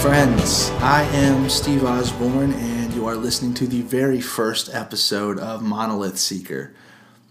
[0.00, 0.70] Friends.
[0.80, 6.18] I am Steve Osborne, and you are listening to the very first episode of Monolith
[6.18, 6.72] Seeker.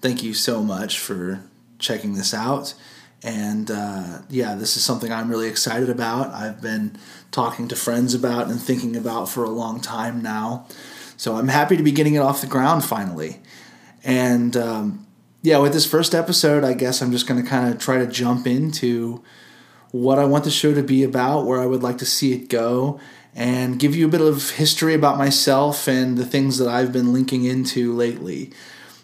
[0.01, 1.41] Thank you so much for
[1.79, 2.75] checking this out.
[3.23, 6.31] And uh, yeah, this is something I'm really excited about.
[6.31, 6.95] I've been
[7.31, 10.67] talking to friends about and thinking about for a long time now.
[11.17, 13.39] So I'm happy to be getting it off the ground finally.
[14.03, 15.07] And um,
[15.41, 18.05] yeah, with this first episode, I guess I'm just going to kind of try to
[18.05, 19.23] jump into
[19.91, 22.49] what I want the show to be about, where I would like to see it
[22.49, 22.99] go,
[23.35, 27.13] and give you a bit of history about myself and the things that I've been
[27.13, 28.51] linking into lately.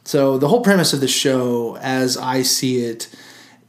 [0.03, 3.07] So, the whole premise of the show, as I see it,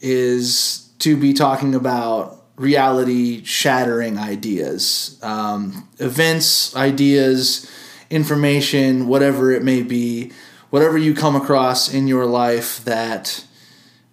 [0.01, 7.71] is to be talking about reality shattering ideas, um, events, ideas,
[8.11, 10.33] information, whatever it may be,
[10.71, 13.46] whatever you come across in your life that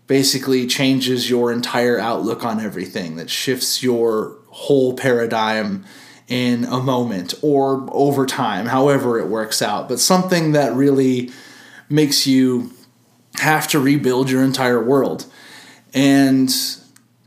[0.08, 5.86] basically changes your entire outlook on everything, that shifts your whole paradigm
[6.28, 11.30] in a moment or over time, however it works out, but something that really
[11.90, 12.72] makes you
[13.36, 15.26] have to rebuild your entire world.
[15.94, 16.54] And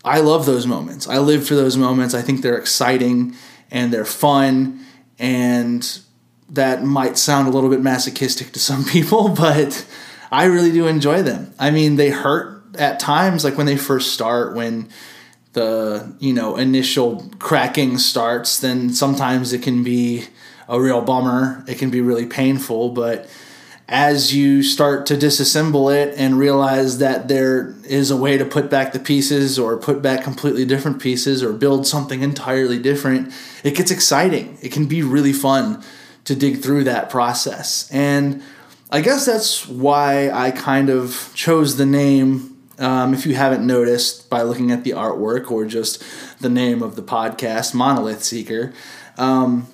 [0.04, 1.08] I love those moments.
[1.08, 2.14] I live for those moments.
[2.14, 3.34] I think they're exciting
[3.70, 4.84] and they're fun.
[5.18, 6.00] And
[6.48, 9.86] that might sound a little bit masochistic to some people, but
[10.30, 11.54] I really do enjoy them.
[11.58, 14.88] I mean, they hurt at times, like when they first start, when
[15.52, 20.24] the you know initial cracking starts, then sometimes it can be
[20.68, 21.64] a real bummer.
[21.66, 23.28] It can be really painful, but
[23.88, 28.68] as you start to disassemble it and realize that there is a way to put
[28.68, 33.32] back the pieces or put back completely different pieces or build something entirely different,
[33.62, 34.58] it gets exciting.
[34.60, 35.84] It can be really fun
[36.24, 37.88] to dig through that process.
[37.92, 38.42] And
[38.90, 44.28] I guess that's why I kind of chose the name um, if you haven't noticed
[44.28, 46.02] by looking at the artwork or just
[46.40, 48.72] the name of the podcast, Monolith Seeker,
[49.16, 49.68] um,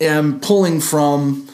[0.00, 1.48] am pulling from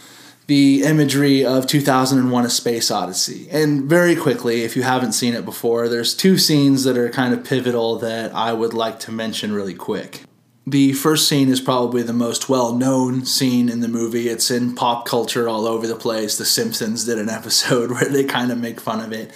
[0.47, 3.49] the imagery of 2001 A Space Odyssey.
[3.51, 7.33] And very quickly, if you haven't seen it before, there's two scenes that are kind
[7.33, 10.23] of pivotal that I would like to mention really quick.
[10.67, 14.29] The first scene is probably the most well known scene in the movie.
[14.29, 16.39] It's in pop culture all over the place.
[16.39, 19.31] The Simpsons did an episode where they kind of make fun of it.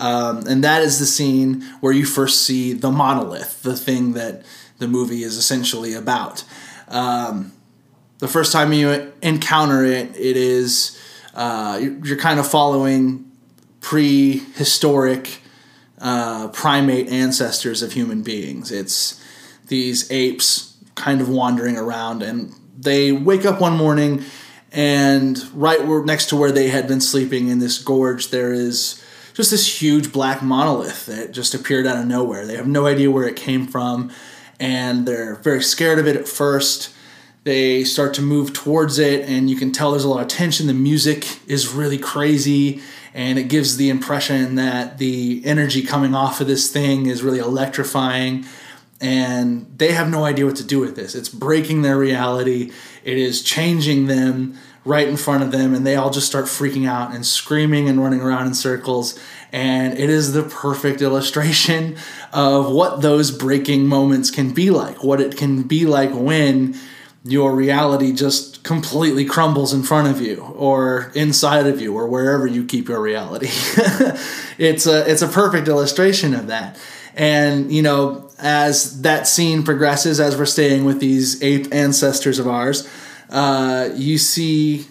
[0.00, 4.44] Um, and that is the scene where you first see the monolith, the thing that
[4.78, 6.42] the movie is essentially about.
[6.88, 7.52] Um,
[8.18, 10.98] the first time you encounter it, it is
[11.34, 13.30] uh, you're kind of following
[13.80, 15.42] prehistoric
[16.00, 18.72] uh, primate ancestors of human beings.
[18.72, 19.22] It's
[19.68, 24.24] these apes kind of wandering around, and they wake up one morning,
[24.72, 28.99] and right next to where they had been sleeping in this gorge, there is
[29.34, 32.46] just this huge black monolith that just appeared out of nowhere.
[32.46, 34.10] They have no idea where it came from,
[34.58, 36.94] and they're very scared of it at first.
[37.44, 40.66] They start to move towards it, and you can tell there's a lot of tension.
[40.66, 42.82] The music is really crazy,
[43.14, 47.38] and it gives the impression that the energy coming off of this thing is really
[47.38, 48.44] electrifying.
[49.00, 51.14] And they have no idea what to do with this.
[51.14, 54.58] It's breaking their reality, it is changing them
[54.90, 58.02] right in front of them and they all just start freaking out and screaming and
[58.02, 59.18] running around in circles.
[59.52, 61.96] And it is the perfect illustration
[62.32, 66.76] of what those breaking moments can be like what it can be like when
[67.24, 72.46] your reality just completely crumbles in front of you or inside of you or wherever
[72.46, 73.48] you keep your reality.
[74.58, 76.78] It's a it's a perfect illustration of that.
[77.14, 82.46] And you know as that scene progresses as we're staying with these ape ancestors of
[82.46, 82.86] ours
[83.30, 84.86] uh, you see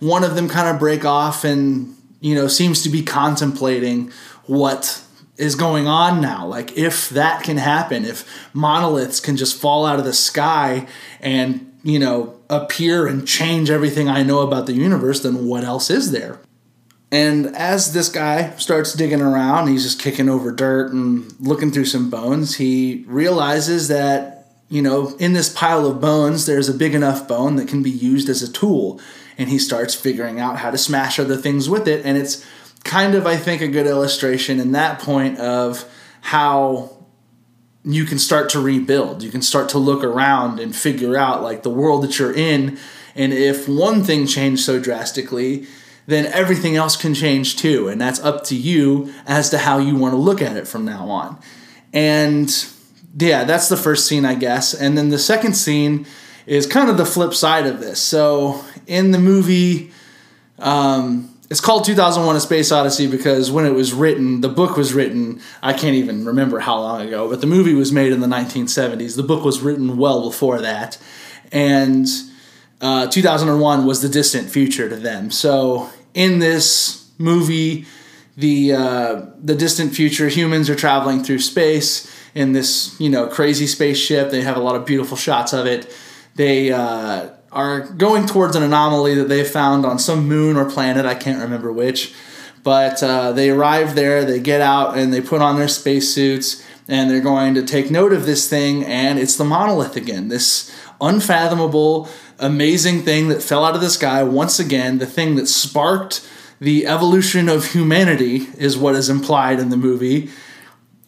[0.00, 4.10] one of them kind of break off and you know seems to be contemplating
[4.46, 5.02] what
[5.36, 6.46] is going on now.
[6.46, 10.86] Like if that can happen if monoliths can just fall out of the sky
[11.20, 15.90] and you know appear and change everything i know about the universe then what else
[15.90, 16.40] is there?
[17.10, 21.86] And as this guy starts digging around he's just kicking over dirt and looking through
[21.86, 24.37] some bones he realizes that
[24.68, 27.90] you know, in this pile of bones, there's a big enough bone that can be
[27.90, 29.00] used as a tool.
[29.38, 32.04] And he starts figuring out how to smash other things with it.
[32.04, 32.44] And it's
[32.84, 35.84] kind of, I think, a good illustration in that point of
[36.20, 36.96] how
[37.84, 39.22] you can start to rebuild.
[39.22, 42.78] You can start to look around and figure out like the world that you're in.
[43.14, 45.66] And if one thing changed so drastically,
[46.06, 47.88] then everything else can change too.
[47.88, 50.84] And that's up to you as to how you want to look at it from
[50.84, 51.38] now on.
[51.92, 52.50] And
[53.20, 54.74] yeah, that's the first scene, I guess.
[54.74, 56.06] And then the second scene
[56.46, 58.00] is kind of the flip side of this.
[58.00, 59.92] So in the movie,
[60.58, 64.92] um, it's called 2001 A Space Odyssey because when it was written, the book was
[64.92, 68.26] written, I can't even remember how long ago, but the movie was made in the
[68.26, 69.16] 1970s.
[69.16, 70.98] The book was written well before that.
[71.50, 72.06] And
[72.80, 75.30] uh, 2001 was the distant future to them.
[75.30, 77.86] So in this movie,
[78.36, 83.66] the uh, the distant future, humans are traveling through space in this you know crazy
[83.66, 84.30] spaceship.
[84.30, 85.94] They have a lot of beautiful shots of it.
[86.34, 91.06] They uh, are going towards an anomaly that they found on some moon or planet.
[91.06, 92.14] I can't remember which.
[92.62, 97.10] But uh, they arrive there, they get out, and they put on their spacesuits, and
[97.10, 100.28] they're going to take note of this thing, and it's the monolith again.
[100.28, 102.08] This unfathomable,
[102.38, 106.28] amazing thing that fell out of the sky once again, the thing that sparked
[106.60, 110.30] the evolution of humanity, is what is implied in the movie.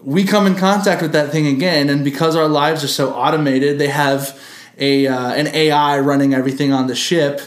[0.03, 3.79] We come in contact with that thing again, and because our lives are so automated,
[3.79, 4.39] they have
[4.79, 7.43] a uh, an AI running everything on the ship,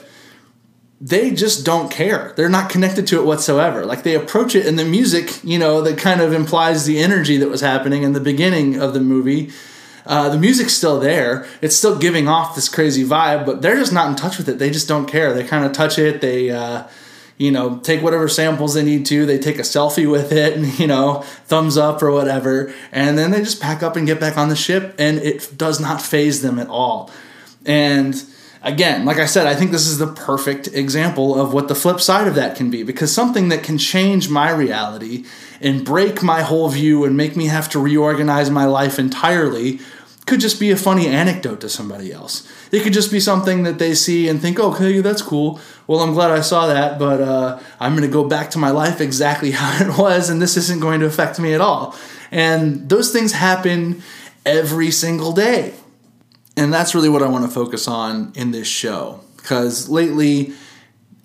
[1.02, 2.34] they just don't care.
[2.38, 3.86] They're not connected to it whatsoever.
[3.86, 7.38] Like they approach it, and the music, you know, that kind of implies the energy
[7.38, 9.52] that was happening in the beginning of the movie.
[10.06, 11.46] Uh, the music's still there.
[11.62, 14.60] It's still giving off this crazy vibe, but they're just not in touch with it.
[14.60, 15.34] They just don't care.
[15.34, 16.22] They kind of touch it.
[16.22, 16.84] They, uh,
[17.38, 19.26] you know, take whatever samples they need to.
[19.26, 23.32] They take a selfie with it, and you know, thumbs up or whatever, and then
[23.32, 26.42] they just pack up and get back on the ship, and it does not faze
[26.42, 27.12] them at all.
[27.66, 28.22] And
[28.64, 32.00] again, like I said, I think this is the perfect example of what the flip
[32.00, 35.26] side of that can be because something that can change my reality
[35.62, 39.80] and break my whole view and make me have to reorganize my life entirely
[40.26, 42.48] could just be a funny anecdote to somebody else.
[42.72, 45.60] It could just be something that they see and think, okay, that's cool.
[45.86, 48.72] Well, I'm glad I saw that, but uh, I'm going to go back to my
[48.72, 51.96] life exactly how it was, and this isn't going to affect me at all.
[52.32, 54.02] And those things happen
[54.46, 55.74] every single day.
[56.56, 59.22] And that's really what I want to focus on in this show.
[59.38, 60.54] Because lately,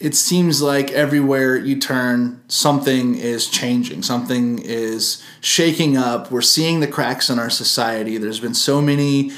[0.01, 6.31] it seems like everywhere you turn, something is changing, something is shaking up.
[6.31, 8.17] We're seeing the cracks in our society.
[8.17, 9.33] There's been so many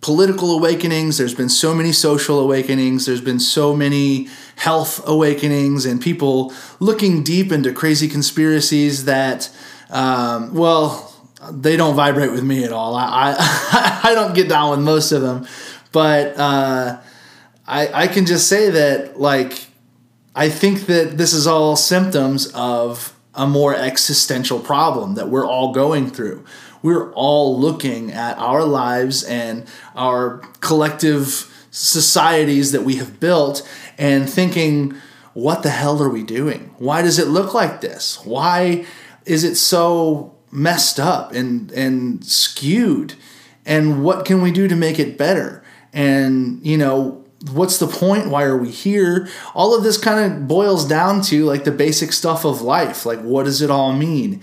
[0.00, 6.00] political awakenings, there's been so many social awakenings, there's been so many health awakenings, and
[6.00, 9.50] people looking deep into crazy conspiracies that,
[9.90, 11.12] um, well,
[11.50, 12.94] they don't vibrate with me at all.
[12.94, 15.46] I I, I don't get down with most of them,
[15.92, 17.00] but uh,
[17.66, 19.65] I I can just say that like
[20.36, 25.72] I think that this is all symptoms of a more existential problem that we're all
[25.72, 26.44] going through.
[26.82, 33.66] We're all looking at our lives and our collective societies that we have built
[33.96, 34.94] and thinking,
[35.32, 36.74] what the hell are we doing?
[36.78, 38.24] Why does it look like this?
[38.24, 38.84] Why
[39.24, 43.14] is it so messed up and and skewed
[43.66, 45.62] and what can we do to make it better
[45.92, 48.28] and you know what's the point?
[48.28, 49.28] Why are we here?
[49.54, 53.20] All of this kind of boils down to like the basic stuff of life like
[53.20, 54.42] what does it all mean?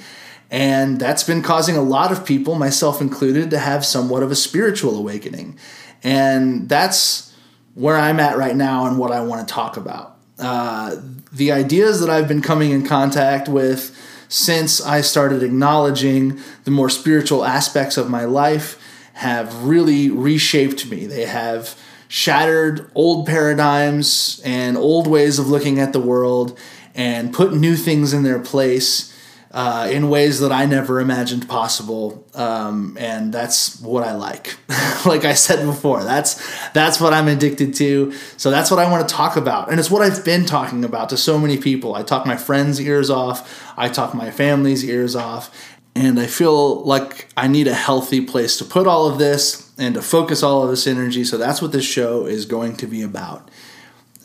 [0.51, 4.35] And that's been causing a lot of people myself included to have somewhat of a
[4.35, 5.57] spiritual awakening.
[6.03, 7.33] And that's
[7.75, 10.17] where i'm at right now and what i want to talk about.
[10.37, 10.95] Uh,
[11.31, 13.97] the ideas that i've been coming in contact with
[14.33, 18.81] since I started acknowledging the more spiritual aspects of my life
[19.13, 21.05] have really reshaped me.
[21.05, 21.79] They have
[22.13, 26.55] shattered old paradigms and old ways of looking at the world
[26.93, 29.11] and put new things in their place
[29.49, 34.55] uh, in ways that I never imagined possible, um, and that's what I like.
[35.05, 36.41] like I said before, that's
[36.71, 38.13] that's what I'm addicted to.
[38.37, 41.09] So that's what I want to talk about, and it's what I've been talking about
[41.09, 41.93] to so many people.
[41.93, 43.63] I talk my friends' ears off.
[43.77, 45.55] I talk my family's ears off,
[45.95, 49.93] and I feel like I need a healthy place to put all of this and
[49.95, 51.23] to focus all of this energy.
[51.23, 53.49] So that's what this show is going to be about.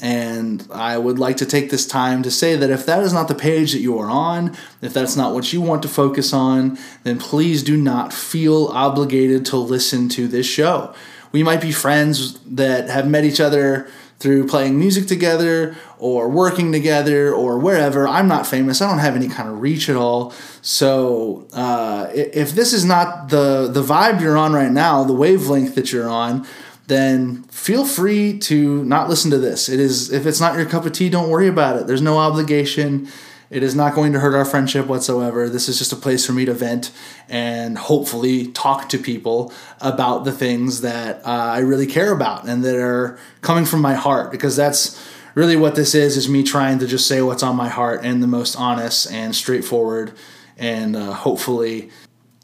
[0.01, 3.29] And I would like to take this time to say that if that is not
[3.29, 6.79] the page that you are on, if that's not what you want to focus on,
[7.03, 10.95] then please do not feel obligated to listen to this show.
[11.33, 16.73] We might be friends that have met each other through playing music together or working
[16.73, 18.09] together or wherever.
[18.09, 18.83] I'm not famous.
[18.83, 20.33] I don't have any kind of reach at all.
[20.61, 25.75] So uh, if this is not the the vibe you're on right now, the wavelength
[25.77, 26.47] that you're on,
[26.89, 29.69] then feel free to not listen to this.
[29.69, 31.87] It is if it's not your cup of tea, don't worry about it.
[31.87, 33.09] There's no obligation.
[33.51, 35.49] It is not going to hurt our friendship whatsoever.
[35.49, 36.91] This is just a place for me to vent
[37.29, 42.63] and hopefully talk to people about the things that uh, I really care about and
[42.65, 45.03] that are coming from my heart because that's
[45.35, 48.21] really what this is is me trying to just say what's on my heart in
[48.21, 50.13] the most honest and straightforward
[50.59, 51.91] and uh, hopefully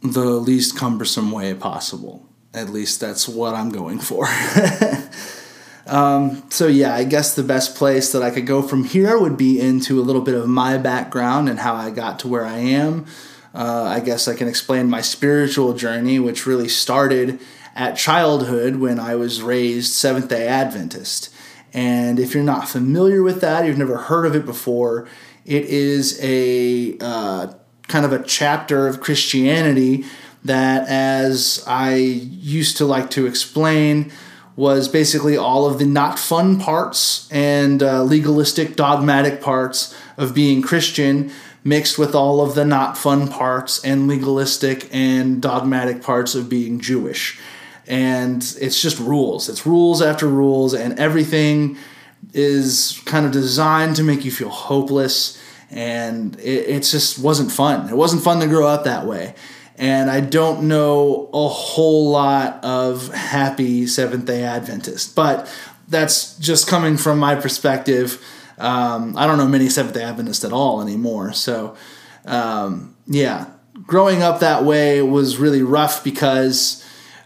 [0.02, 2.26] the least cumbersome way possible.
[2.54, 4.26] At least that's what I'm going for.
[5.86, 9.36] Um, so, yeah, I guess the best place that I could go from here would
[9.36, 12.58] be into a little bit of my background and how I got to where I
[12.58, 13.06] am.
[13.54, 17.38] Uh, I guess I can explain my spiritual journey, which really started
[17.74, 21.32] at childhood when I was raised Seventh day Adventist.
[21.72, 25.08] And if you're not familiar with that, you've never heard of it before,
[25.44, 27.52] it is a uh,
[27.88, 30.04] kind of a chapter of Christianity
[30.44, 34.12] that, as I used to like to explain,
[34.56, 40.62] was basically all of the not fun parts and uh, legalistic, dogmatic parts of being
[40.62, 41.32] Christian
[41.64, 46.78] mixed with all of the not fun parts and legalistic and dogmatic parts of being
[46.78, 47.40] Jewish.
[47.86, 49.48] And it's just rules.
[49.48, 51.76] It's rules after rules, and everything
[52.32, 55.40] is kind of designed to make you feel hopeless.
[55.70, 57.88] And it, it just wasn't fun.
[57.88, 59.34] It wasn't fun to grow up that way.
[59.76, 65.52] And I don't know a whole lot of happy Seventh day Adventists, but
[65.88, 68.22] that's just coming from my perspective
[68.58, 71.32] um, I don't know many Seventh day Adventists at all anymore.
[71.32, 71.76] So,
[72.24, 73.46] um, yeah,
[73.86, 76.84] growing up that way was really rough because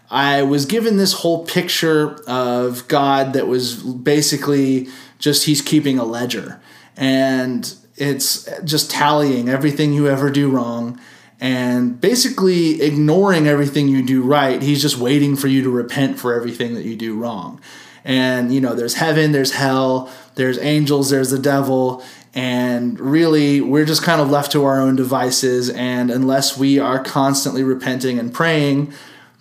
[0.09, 4.89] I was given this whole picture of God that was basically
[5.19, 6.59] just He's keeping a ledger.
[6.97, 10.99] And it's just tallying everything you ever do wrong
[11.39, 14.61] and basically ignoring everything you do right.
[14.61, 17.61] He's just waiting for you to repent for everything that you do wrong.
[18.03, 22.03] And, you know, there's heaven, there's hell, there's angels, there's the devil.
[22.33, 25.69] And really, we're just kind of left to our own devices.
[25.69, 28.93] And unless we are constantly repenting and praying,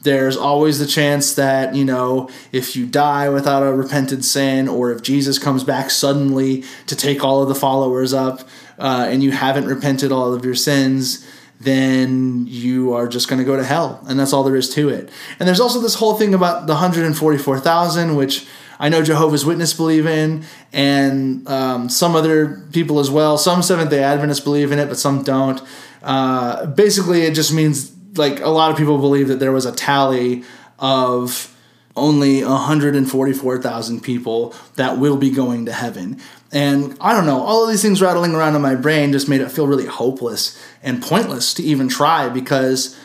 [0.03, 4.93] there's always the chance that, you know, if you die without a repented sin, or
[4.93, 9.33] if Jesus comes back suddenly to take all of the followers up, uh, and you
[9.33, 11.27] haven't repented all of your sins,
[11.61, 14.05] then you are just going to go to hell.
[14.09, 15.11] And that's all there is to it.
[15.39, 18.47] And there's also this whole thing about the 144,000, which
[18.79, 23.37] I know Jehovah's Witness believe in, and um, some other people as well.
[23.37, 25.61] Some Seventh day Adventists believe in it, but some don't.
[26.03, 29.73] Uh, basically, it just means like a lot of people believe that there was a
[29.73, 30.45] tally
[30.79, 31.55] of
[31.97, 36.21] only 144,000 people that will be going to heaven.
[36.51, 39.41] And I don't know, all of these things rattling around in my brain just made
[39.41, 42.99] it feel really hopeless and pointless to even try because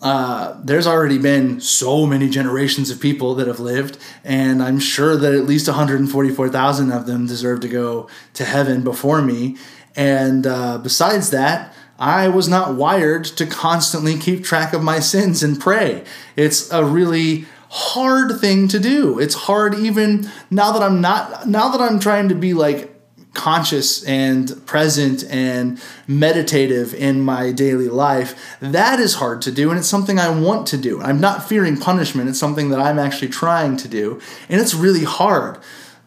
[0.00, 5.16] uh, there's already been so many generations of people that have lived, and I'm sure
[5.16, 9.56] that at least 144,000 of them deserve to go to heaven before me.
[9.96, 15.42] And uh, besides that, I was not wired to constantly keep track of my sins
[15.42, 16.04] and pray.
[16.36, 19.18] It's a really hard thing to do.
[19.18, 22.94] It's hard even now that I'm not now that I'm trying to be like
[23.34, 28.56] conscious and present and meditative in my daily life.
[28.60, 31.00] That is hard to do and it's something I want to do.
[31.00, 32.28] I'm not fearing punishment.
[32.28, 35.58] It's something that I'm actually trying to do and it's really hard.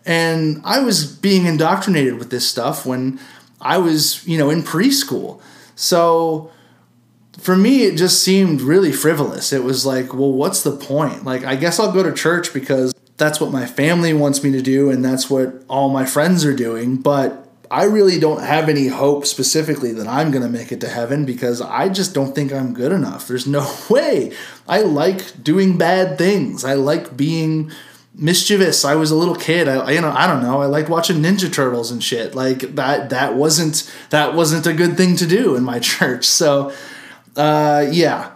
[0.05, 3.19] And I was being indoctrinated with this stuff when
[3.61, 5.39] I was, you know, in preschool.
[5.75, 6.51] So
[7.41, 9.51] for me, it just seemed really frivolous.
[9.51, 11.25] It was like, well, what's the point?
[11.25, 14.61] Like, I guess I'll go to church because that's what my family wants me to
[14.61, 16.97] do and that's what all my friends are doing.
[16.97, 20.89] But I really don't have any hope specifically that I'm going to make it to
[20.89, 23.27] heaven because I just don't think I'm good enough.
[23.27, 24.33] There's no way.
[24.67, 26.63] I like doing bad things.
[26.63, 27.71] I like being
[28.13, 28.83] mischievous.
[28.83, 29.67] I was a little kid.
[29.67, 30.61] I you know, I don't know.
[30.61, 32.35] I liked watching Ninja Turtles and shit.
[32.35, 36.25] Like that that wasn't that wasn't a good thing to do in my church.
[36.25, 36.73] So
[37.35, 38.35] uh, yeah,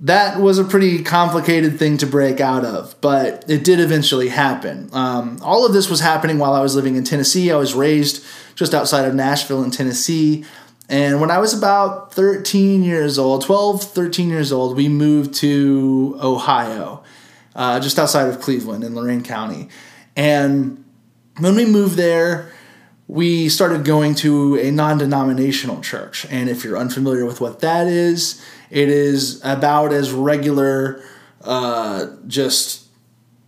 [0.00, 4.88] that was a pretty complicated thing to break out of, but it did eventually happen.
[4.92, 7.52] Um, all of this was happening while I was living in Tennessee.
[7.52, 10.44] I was raised just outside of Nashville in Tennessee.
[10.88, 16.18] And when I was about 13 years old, 12, 13 years old, we moved to
[16.20, 17.04] Ohio,
[17.54, 19.68] uh, just outside of Cleveland in Lorain County.
[20.16, 20.82] And
[21.38, 22.52] when we moved there,
[23.10, 26.24] we started going to a non denominational church.
[26.30, 28.40] And if you're unfamiliar with what that is,
[28.70, 31.02] it is about as regular,
[31.42, 32.86] uh, just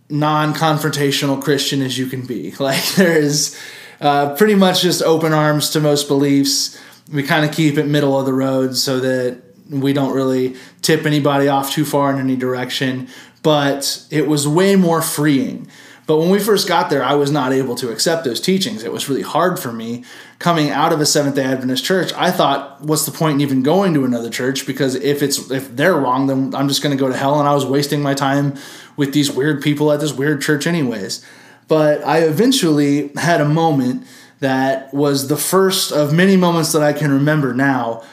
[0.09, 2.53] non confrontational Christian as you can be.
[2.59, 3.57] Like, there is
[4.01, 6.77] uh, pretty much just open arms to most beliefs.
[7.11, 11.05] We kind of keep it middle of the road so that we don't really tip
[11.05, 13.07] anybody off too far in any direction.
[13.43, 15.69] But it was way more freeing
[16.05, 18.83] but when we first got there, I was not able to accept those teachings.
[18.83, 20.03] It was really hard for me
[20.37, 22.11] coming out of a Seventh Day Adventist church.
[22.13, 24.65] I thought, what's the point in even going to another church?
[24.67, 27.47] Because if it's if they're wrong, then I'm just going to go to hell, and
[27.47, 28.55] I was wasting my time
[28.97, 31.25] with these weird people at this weird church, anyways.
[31.67, 34.05] But I eventually had a moment
[34.39, 38.03] that was the first of many moments that I can remember now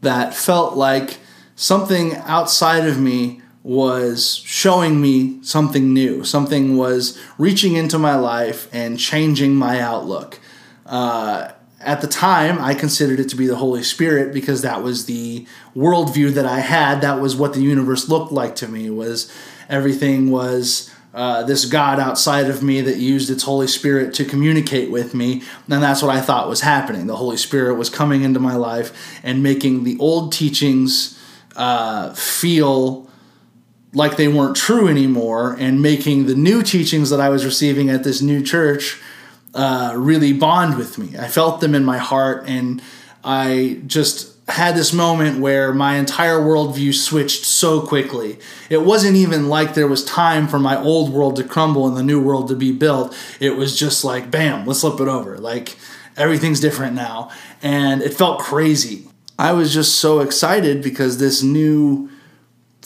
[0.00, 1.18] that felt like
[1.54, 6.22] something outside of me was showing me something new.
[6.22, 10.38] Something was reaching into my life and changing my outlook.
[10.86, 15.06] Uh, at the time, I considered it to be the Holy Spirit because that was
[15.06, 17.00] the worldview that I had.
[17.00, 18.88] That was what the universe looked like to me.
[18.88, 19.32] Was
[19.68, 24.92] everything was uh, this God outside of me that used its Holy Spirit to communicate
[24.92, 25.42] with me.
[25.68, 27.08] And that's what I thought was happening.
[27.08, 31.20] The Holy Spirit was coming into my life and making the old teachings
[31.56, 33.05] uh, feel
[33.92, 38.04] like they weren't true anymore and making the new teachings that I was receiving at
[38.04, 39.00] this new church
[39.54, 41.16] uh, really bond with me.
[41.18, 42.82] I felt them in my heart and
[43.24, 48.38] I just had this moment where my entire worldview switched so quickly.
[48.70, 52.02] It wasn't even like there was time for my old world to crumble and the
[52.02, 53.16] new world to be built.
[53.40, 55.38] It was just like, bam, let's flip it over.
[55.38, 55.76] Like
[56.16, 57.30] everything's different now.
[57.62, 59.08] And it felt crazy.
[59.38, 62.08] I was just so excited because this new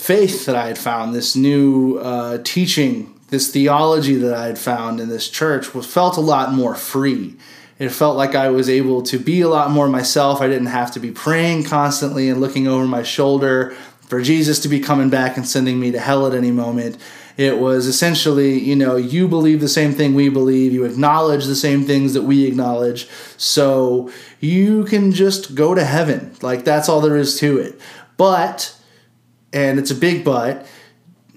[0.01, 5.01] faith that I had found, this new uh, teaching, this theology that I had found
[5.01, 7.37] in this church was felt a lot more free
[7.81, 10.43] it felt like I was able to be a lot more myself.
[10.43, 14.69] I didn't have to be praying constantly and looking over my shoulder for Jesus to
[14.69, 16.99] be coming back and sending me to hell at any moment.
[17.39, 21.57] It was essentially, you know, you believe the same thing we believe, you acknowledge the
[21.57, 26.37] same things that we acknowledge, so you can just go to heaven.
[26.43, 27.81] Like, that's all there is to it.
[28.19, 28.77] But,
[29.53, 30.67] and it's a big but,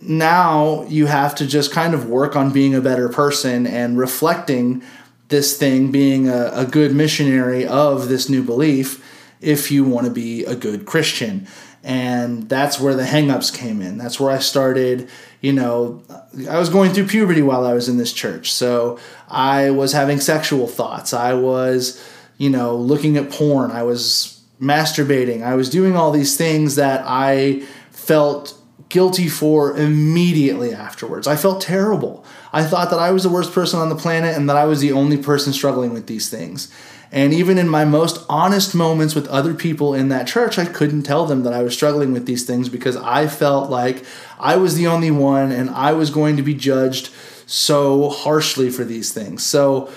[0.01, 4.83] now you have to just kind of work on being a better person and reflecting
[5.29, 9.03] this thing being a, a good missionary of this new belief
[9.41, 11.47] if you want to be a good Christian.
[11.83, 13.97] And that's where the hangups came in.
[13.97, 15.09] That's where I started,
[15.41, 16.03] you know,
[16.49, 18.53] I was going through puberty while I was in this church.
[18.53, 21.13] So I was having sexual thoughts.
[21.13, 22.01] I was,
[22.37, 23.71] you know, looking at porn.
[23.71, 25.43] I was masturbating.
[25.43, 27.63] I was doing all these things that I
[28.05, 28.57] felt
[28.89, 31.27] guilty for immediately afterwards.
[31.27, 32.25] I felt terrible.
[32.51, 34.81] I thought that I was the worst person on the planet and that I was
[34.81, 36.71] the only person struggling with these things.
[37.11, 41.03] And even in my most honest moments with other people in that church, I couldn't
[41.03, 44.03] tell them that I was struggling with these things because I felt like
[44.39, 47.09] I was the only one and I was going to be judged
[47.45, 49.43] so harshly for these things.
[49.43, 49.91] So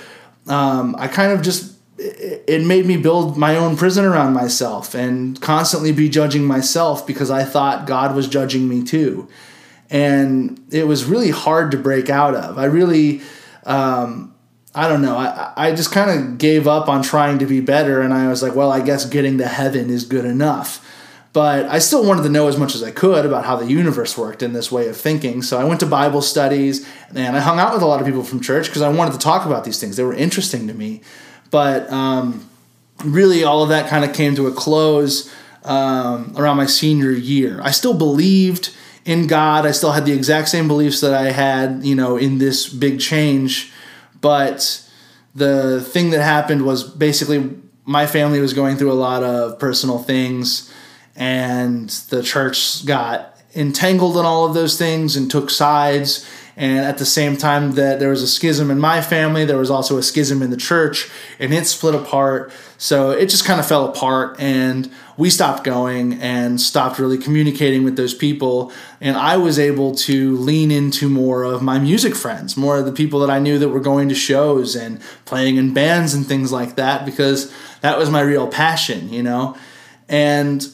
[0.46, 5.40] um, I kind of just it made me build my own prison around myself and
[5.40, 9.28] constantly be judging myself because I thought God was judging me too
[9.90, 12.58] and it was really hard to break out of.
[12.58, 13.20] I really,
[13.64, 14.34] um,
[14.74, 15.16] I don't know.
[15.16, 18.42] I, I just kind of gave up on trying to be better, and I was
[18.42, 20.82] like, well, I guess getting to heaven is good enough.
[21.32, 24.16] But I still wanted to know as much as I could about how the universe
[24.16, 25.42] worked in this way of thinking.
[25.42, 28.22] So I went to Bible studies and I hung out with a lot of people
[28.22, 29.98] from church because I wanted to talk about these things.
[29.98, 31.02] They were interesting to me.
[31.50, 32.48] But um,
[33.04, 35.32] really, all of that kind of came to a close
[35.64, 37.60] um, around my senior year.
[37.62, 39.66] I still believed in God.
[39.66, 43.00] I still had the exact same beliefs that I had, you know, in this big
[43.00, 43.72] change.
[44.20, 44.82] But
[45.34, 47.50] the thing that happened was basically
[47.84, 50.72] my family was going through a lot of personal things,
[51.14, 56.28] and the church got entangled in all of those things and took sides.
[56.58, 59.70] And at the same time that there was a schism in my family, there was
[59.70, 62.50] also a schism in the church, and it split apart.
[62.78, 67.84] So it just kind of fell apart, and we stopped going and stopped really communicating
[67.84, 68.72] with those people.
[69.02, 72.92] And I was able to lean into more of my music friends, more of the
[72.92, 76.52] people that I knew that were going to shows and playing in bands and things
[76.52, 79.56] like that, because that was my real passion, you know?
[80.08, 80.66] And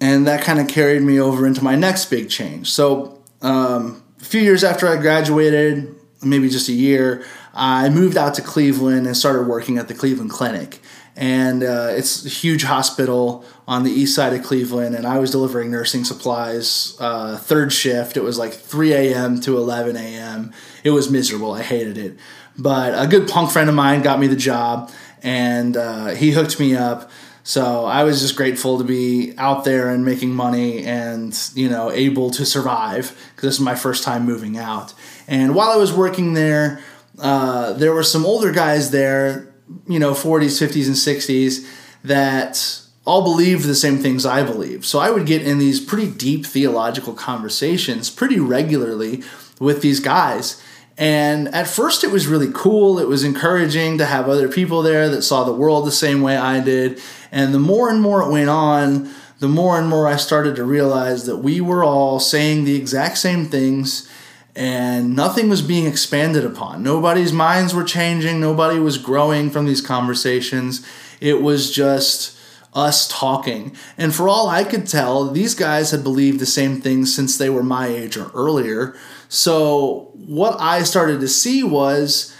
[0.00, 2.70] and that kind of carried me over into my next big change.
[2.70, 8.32] So um, a few years after I graduated, maybe just a year, I moved out
[8.34, 10.80] to Cleveland and started working at the Cleveland Clinic.
[11.14, 15.30] And uh, it's a huge hospital on the east side of Cleveland, and I was
[15.30, 16.96] delivering nursing supplies.
[16.98, 19.40] Uh, third shift, it was like 3 a.m.
[19.42, 20.52] to 11 a.m.
[20.82, 21.52] It was miserable.
[21.52, 22.16] I hated it.
[22.58, 24.90] But a good punk friend of mine got me the job,
[25.22, 27.10] and uh, he hooked me up.
[27.46, 31.92] So I was just grateful to be out there and making money and, you know,
[31.92, 34.94] able to survive because this is my first time moving out.
[35.28, 36.80] And while I was working there,
[37.18, 39.54] uh, there were some older guys there,
[39.86, 41.68] you know, 40s, 50s, and 60s
[42.02, 44.86] that all believed the same things I believe.
[44.86, 49.22] So I would get in these pretty deep theological conversations pretty regularly
[49.60, 50.62] with these guys.
[50.96, 53.00] And at first, it was really cool.
[53.00, 56.36] It was encouraging to have other people there that saw the world the same way
[56.36, 57.00] I did.
[57.34, 60.62] And the more and more it went on, the more and more I started to
[60.62, 64.08] realize that we were all saying the exact same things
[64.54, 66.84] and nothing was being expanded upon.
[66.84, 70.86] Nobody's minds were changing, nobody was growing from these conversations.
[71.20, 72.38] It was just
[72.72, 73.76] us talking.
[73.98, 77.50] And for all I could tell, these guys had believed the same things since they
[77.50, 78.96] were my age or earlier.
[79.28, 82.32] So what I started to see was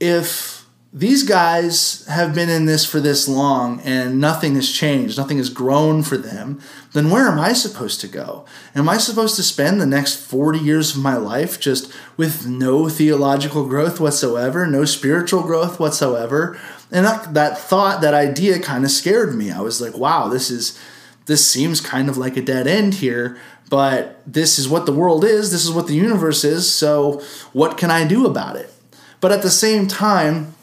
[0.00, 0.57] if
[0.92, 5.50] these guys have been in this for this long and nothing has changed, nothing has
[5.50, 6.60] grown for them,
[6.94, 8.46] then where am I supposed to go?
[8.74, 12.88] Am I supposed to spend the next 40 years of my life just with no
[12.88, 16.58] theological growth whatsoever, no spiritual growth whatsoever?
[16.90, 19.50] And that, that thought, that idea kind of scared me.
[19.50, 20.78] I was like, wow, this is
[21.26, 23.36] this seems kind of like a dead end here,
[23.68, 27.22] but this is what the world is, this is what the universe is, so
[27.52, 28.72] what can I do about it?
[29.20, 30.54] But at the same time,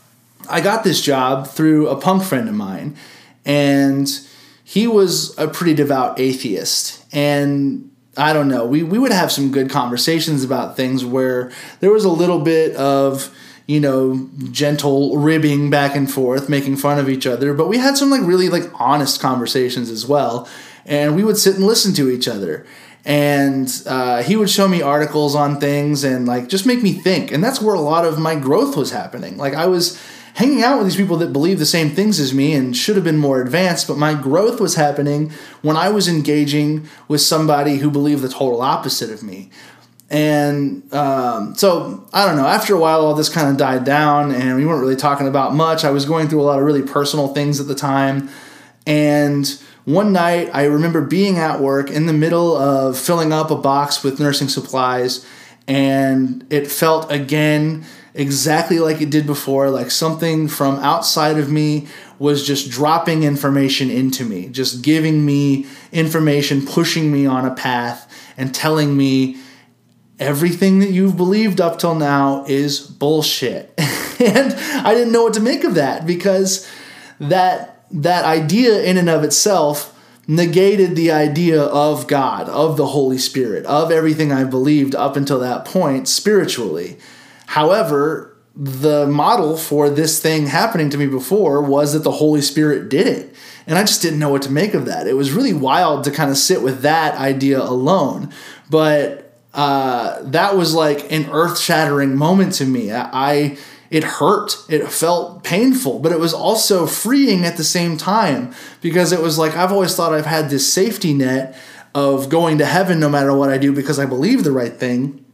[0.49, 2.95] I got this job through a punk friend of mine,
[3.45, 4.07] and
[4.63, 7.05] he was a pretty devout atheist.
[7.13, 11.91] And I don't know, we, we would have some good conversations about things where there
[11.91, 13.33] was a little bit of,
[13.67, 17.97] you know, gentle ribbing back and forth, making fun of each other, but we had
[17.97, 20.47] some like really like honest conversations as well.
[20.85, 22.65] And we would sit and listen to each other
[23.05, 27.31] and uh, he would show me articles on things and like just make me think
[27.31, 30.01] and that's where a lot of my growth was happening like i was
[30.35, 33.05] hanging out with these people that believe the same things as me and should have
[33.05, 37.89] been more advanced, but my growth was happening when I was engaging with somebody who
[37.89, 39.49] believed the total opposite of me.
[40.09, 44.31] And um, so, I don't know, after a while, all this kind of died down
[44.31, 45.83] and we weren't really talking about much.
[45.83, 48.29] I was going through a lot of really personal things at the time.
[48.85, 49.47] And
[49.85, 54.03] one night, I remember being at work in the middle of filling up a box
[54.03, 55.25] with nursing supplies,
[55.67, 61.87] and it felt again exactly like it did before, like something from outside of me
[62.17, 68.11] was just dropping information into me, just giving me information, pushing me on a path,
[68.37, 69.37] and telling me
[70.17, 73.73] everything that you've believed up till now is bullshit.
[74.19, 76.69] and I didn't know what to make of that because
[77.19, 79.91] that that idea in and of itself
[80.27, 85.39] negated the idea of God, of the Holy Spirit, of everything I believed up until
[85.39, 86.97] that point spiritually.
[87.47, 92.89] However, the model for this thing happening to me before was that the Holy Spirit
[92.89, 93.35] did it.
[93.67, 95.07] And I just didn't know what to make of that.
[95.07, 98.31] It was really wild to kind of sit with that idea alone.
[98.69, 102.91] But uh, that was like an earth shattering moment to me.
[102.91, 103.57] I, I
[103.91, 104.57] it hurt.
[104.69, 109.37] It felt painful, but it was also freeing at the same time because it was
[109.37, 111.57] like I've always thought I've had this safety net
[111.93, 115.24] of going to heaven no matter what I do because I believe the right thing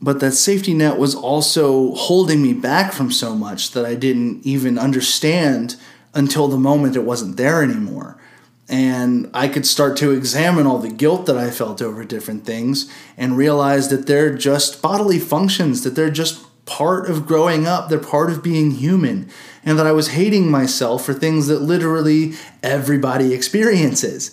[0.00, 4.46] but that safety net was also holding me back from so much that I didn't
[4.46, 5.76] even understand
[6.14, 8.16] until the moment it wasn't there anymore.
[8.68, 12.92] And I could start to examine all the guilt that I felt over different things
[13.16, 17.98] and realize that they're just bodily functions, that they're just part of growing up, they're
[17.98, 19.28] part of being human,
[19.64, 24.30] and that I was hating myself for things that literally everybody experiences.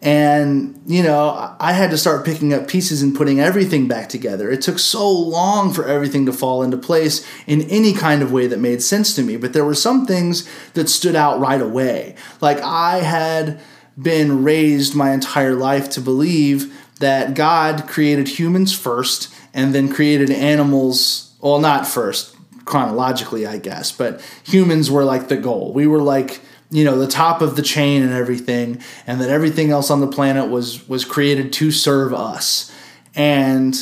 [0.00, 4.48] And, you know, I had to start picking up pieces and putting everything back together.
[4.48, 8.46] It took so long for everything to fall into place in any kind of way
[8.46, 9.36] that made sense to me.
[9.36, 12.14] But there were some things that stood out right away.
[12.40, 13.60] Like, I had
[14.00, 20.30] been raised my entire life to believe that God created humans first and then created
[20.30, 25.72] animals, well, not first, chronologically, I guess, but humans were like the goal.
[25.72, 29.70] We were like, you know the top of the chain and everything and that everything
[29.70, 32.74] else on the planet was was created to serve us.
[33.14, 33.74] And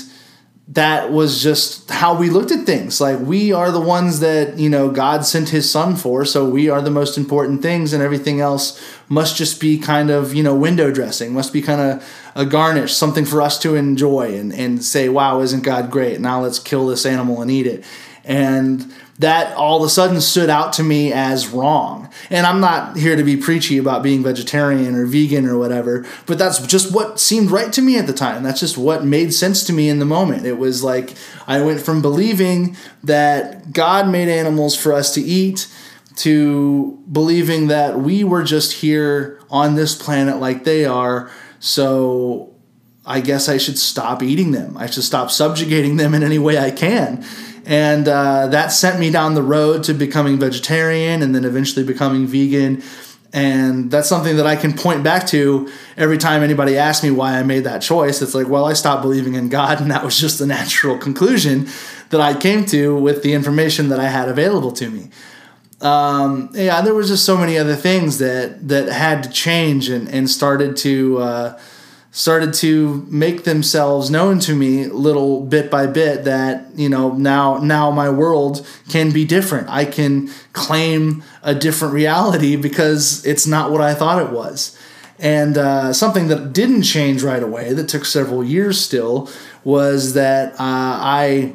[0.69, 3.01] that was just how we looked at things.
[3.01, 6.69] Like we are the ones that you know god sent his son for so we
[6.69, 10.55] are the most important things and everything else must just be kind of you know
[10.55, 14.85] window dressing must be kind of a garnish something for us to enjoy and, and
[14.85, 16.21] say wow isn't god great?
[16.21, 17.85] Now let's kill this animal and eat it.
[18.25, 22.09] And that all of a sudden stood out to me as wrong.
[22.31, 26.39] And I'm not here to be preachy about being vegetarian or vegan or whatever, but
[26.39, 28.43] that's just what seemed right to me at the time.
[28.43, 30.45] That's just what made sense to me in the moment.
[30.45, 31.15] It was like
[31.47, 35.69] I went from believing that God made animals for us to eat
[36.17, 41.31] to believing that we were just here on this planet like they are.
[41.61, 42.55] So
[43.05, 44.77] I guess I should stop eating them.
[44.79, 47.25] I should stop subjugating them in any way I can
[47.67, 52.27] and uh, that sent me down the road to becoming vegetarian and then eventually becoming
[52.27, 52.83] vegan
[53.37, 57.39] and that's something that I can point back to every time anybody asks me why
[57.39, 58.23] I made that choice.
[58.23, 61.69] It's like, well, I stopped believing in God, and that was just the natural conclusion
[62.09, 65.11] that I came to with the information that I had available to me.
[65.83, 70.09] Um, yeah, there was just so many other things that that had to change and,
[70.09, 71.61] and started to uh,
[72.17, 77.59] started to make themselves known to me little bit by bit that you know now
[77.59, 79.69] now my world can be different.
[79.69, 84.79] I can claim a different reality because it's not what i thought it was.
[85.19, 89.29] And uh, something that didn't change right away that took several years still
[89.63, 91.53] was that uh, i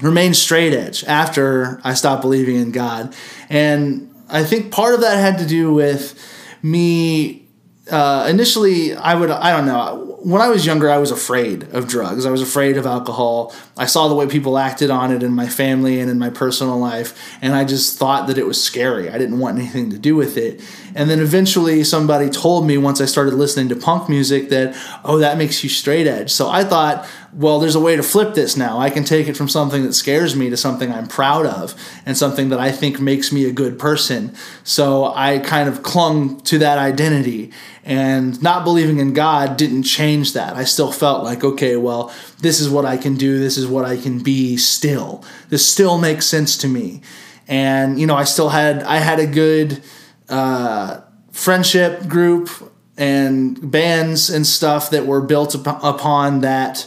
[0.00, 3.14] remained straight edge after i stopped believing in god.
[3.50, 6.18] And i think part of that had to do with
[6.62, 7.41] me
[7.90, 10.18] uh, initially I would I don't know.
[10.22, 12.24] When I was younger I was afraid of drugs.
[12.26, 13.52] I was afraid of alcohol.
[13.76, 16.78] I saw the way people acted on it in my family and in my personal
[16.78, 19.10] life and I just thought that it was scary.
[19.10, 20.60] I didn't want anything to do with it.
[20.94, 25.18] And then eventually somebody told me once I started listening to punk music that oh
[25.18, 26.30] that makes you straight edge.
[26.30, 28.78] So I thought well, there's a way to flip this now.
[28.78, 32.16] I can take it from something that scares me to something I'm proud of and
[32.16, 34.34] something that I think makes me a good person.
[34.64, 37.50] So I kind of clung to that identity.
[37.84, 40.56] And not believing in God didn't change that.
[40.56, 43.38] I still felt like, okay, well, this is what I can do.
[43.38, 45.24] This is what I can be still.
[45.48, 47.00] This still makes sense to me.
[47.48, 49.82] And, you know, I still had, I had a good
[50.28, 51.00] uh,
[51.32, 52.50] friendship group
[52.96, 56.86] and bands and stuff that were built upon that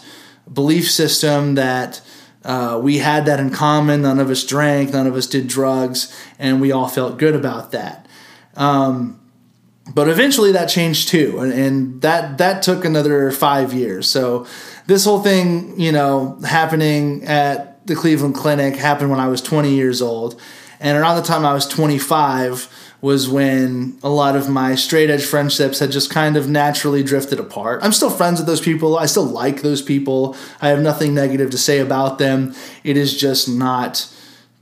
[0.52, 2.02] belief system that
[2.44, 4.04] uh, we had that in common.
[4.04, 7.72] None of us drank, none of us did drugs, and we all felt good about
[7.72, 8.08] that.
[8.56, 9.20] Um,
[9.94, 14.10] but eventually that changed too, and, and that that took another five years.
[14.10, 14.48] So
[14.88, 19.74] this whole thing, you know, happening at the Cleveland Clinic happened when I was 20
[19.74, 20.40] years old,
[20.80, 25.26] and around the time I was 25 was when a lot of my straight edge
[25.26, 27.84] friendships had just kind of naturally drifted apart.
[27.84, 28.98] I'm still friends with those people.
[28.98, 30.36] I still like those people.
[30.62, 32.56] I have nothing negative to say about them.
[32.84, 34.12] It is just not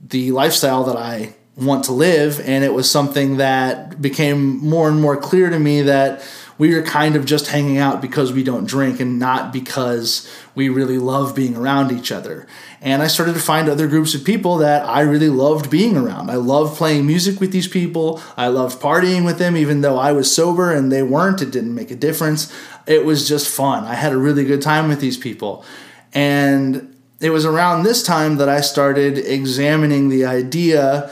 [0.00, 2.40] the lifestyle that I want to live.
[2.40, 6.22] And it was something that became more and more clear to me that
[6.56, 10.68] we are kind of just hanging out because we don't drink and not because we
[10.68, 12.46] really love being around each other.
[12.80, 16.30] And I started to find other groups of people that I really loved being around.
[16.30, 18.20] I loved playing music with these people.
[18.36, 21.42] I loved partying with them, even though I was sober and they weren't.
[21.42, 22.52] It didn't make a difference.
[22.86, 23.84] It was just fun.
[23.84, 25.64] I had a really good time with these people.
[26.12, 31.10] And it was around this time that I started examining the idea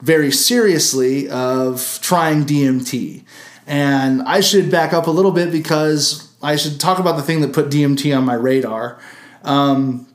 [0.00, 3.24] very seriously of trying DMT.
[3.70, 7.40] And I should back up a little bit because I should talk about the thing
[7.42, 8.98] that put DMT on my radar.
[9.44, 10.08] Um,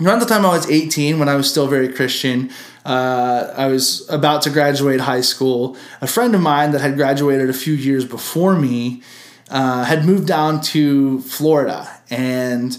[0.00, 2.50] around the time I was 18, when I was still very Christian,
[2.86, 5.76] uh, I was about to graduate high school.
[6.00, 9.02] A friend of mine that had graduated a few years before me
[9.50, 12.78] uh, had moved down to Florida and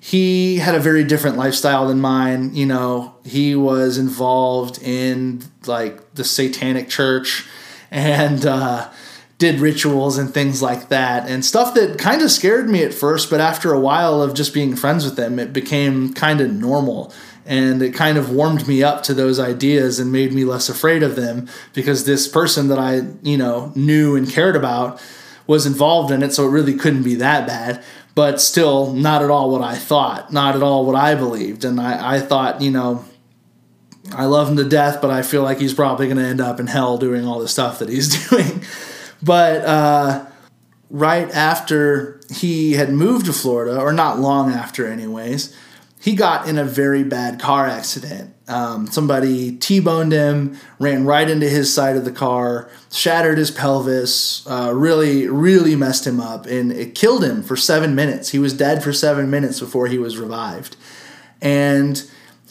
[0.00, 2.54] he had a very different lifestyle than mine.
[2.54, 7.48] You know, he was involved in like the satanic church
[7.90, 8.88] and uh,
[9.42, 11.28] did rituals and things like that.
[11.28, 14.54] And stuff that kind of scared me at first but after a while of just
[14.54, 17.12] being friends with them it became kind of normal.
[17.44, 21.02] And it kind of warmed me up to those ideas and made me less afraid
[21.02, 25.02] of them because this person that I you know knew and cared about
[25.48, 27.82] was involved in it so it really couldn't be that bad.
[28.14, 31.64] But still not at all what I thought not at all what I believed.
[31.64, 33.04] And I, I thought you know
[34.12, 36.60] I love him to death but I feel like he's probably going to end up
[36.60, 38.62] in hell doing all the stuff that he's doing
[39.22, 40.26] but uh,
[40.90, 45.56] right after he had moved to Florida, or not long after, anyways,
[46.00, 48.34] he got in a very bad car accident.
[48.48, 53.52] Um, somebody T boned him, ran right into his side of the car, shattered his
[53.52, 58.30] pelvis, uh, really, really messed him up, and it killed him for seven minutes.
[58.30, 60.76] He was dead for seven minutes before he was revived.
[61.40, 62.02] And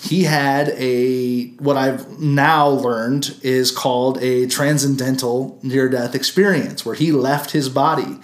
[0.01, 6.95] he had a what I've now learned is called a transcendental near death experience where
[6.95, 8.19] he left his body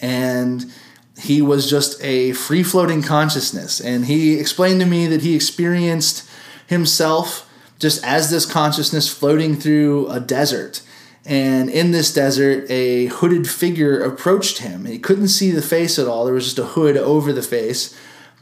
[0.00, 0.72] and
[1.18, 3.80] he was just a free floating consciousness.
[3.80, 6.28] And he explained to me that he experienced
[6.66, 10.82] himself just as this consciousness floating through a desert.
[11.24, 14.84] And in this desert a hooded figure approached him.
[14.84, 16.24] He couldn't see the face at all.
[16.24, 17.96] There was just a hood over the face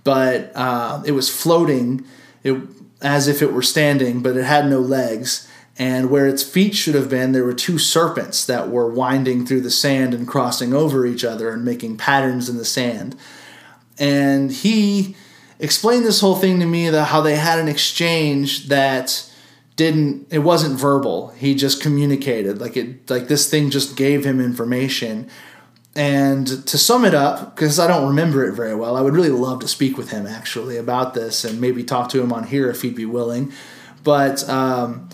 [0.04, 2.02] but uh, it was floating.
[2.42, 2.52] It
[3.00, 5.48] as if it were standing, but it had no legs.
[5.78, 9.60] And where its feet should have been, there were two serpents that were winding through
[9.60, 13.16] the sand and crossing over each other and making patterns in the sand.
[13.96, 15.14] And he
[15.58, 19.24] explained this whole thing to me that how they had an exchange that
[19.76, 24.40] didn't it wasn't verbal he just communicated like it like this thing just gave him
[24.40, 25.28] information
[25.98, 29.30] and to sum it up, because I don't remember it very well, I would really
[29.30, 32.70] love to speak with him actually about this and maybe talk to him on here
[32.70, 33.52] if he'd be willing.
[34.04, 35.08] But um,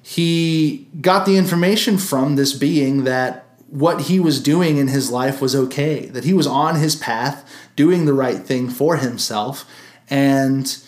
[0.00, 5.40] he got the information from this being that what he was doing in his life
[5.40, 9.68] was okay, that he was on his path, doing the right thing for himself,
[10.08, 10.78] and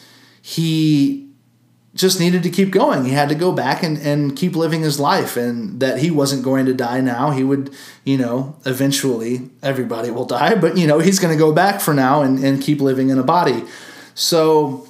[0.41, 1.30] he
[1.95, 3.05] just needed to keep going.
[3.05, 6.45] He had to go back and, and keep living his life, and that he wasn't
[6.45, 7.31] going to die now.
[7.31, 7.75] He would,
[8.05, 11.93] you know, eventually everybody will die, but, you know, he's going to go back for
[11.93, 13.65] now and, and keep living in a body.
[14.15, 14.89] So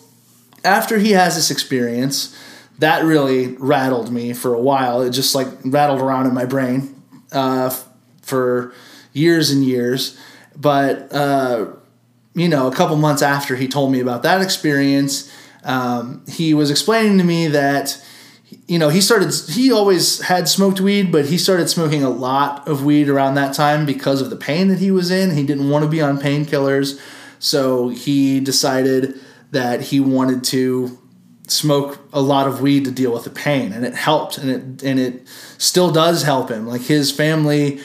[0.62, 2.36] after he has this experience,
[2.80, 5.02] that really rattled me for a while.
[5.02, 7.70] It just like rattled around in my brain uh,
[8.22, 8.74] for
[9.12, 10.18] years and years.
[10.54, 11.72] But, uh,
[12.34, 15.30] you know, a couple months after he told me about that experience,
[15.64, 18.02] um, he was explaining to me that
[18.66, 22.66] you know he started he always had smoked weed but he started smoking a lot
[22.66, 25.32] of weed around that time because of the pain that he was in.
[25.32, 27.00] He didn't want to be on painkillers.
[27.38, 29.18] So he decided
[29.50, 30.98] that he wanted to
[31.46, 34.82] smoke a lot of weed to deal with the pain and it helped and it
[34.84, 35.26] and it
[35.58, 36.66] still does help him.
[36.66, 37.80] Like his family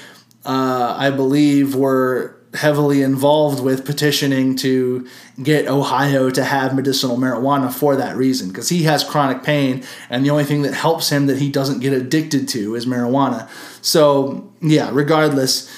[0.46, 5.08] uh, i believe were heavily involved with petitioning to
[5.42, 10.26] get Ohio to have medicinal marijuana for that reason because he has chronic pain and
[10.26, 13.50] the only thing that helps him that he doesn't get addicted to is marijuana.
[13.82, 15.70] So, yeah, regardless,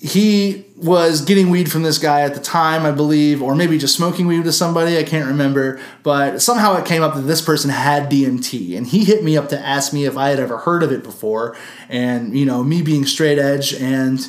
[0.00, 3.96] he was getting weed from this guy at the time, I believe, or maybe just
[3.96, 7.70] smoking weed with somebody, I can't remember, but somehow it came up that this person
[7.70, 10.82] had DMT and he hit me up to ask me if I had ever heard
[10.82, 11.56] of it before
[11.88, 14.26] and, you know, me being straight edge and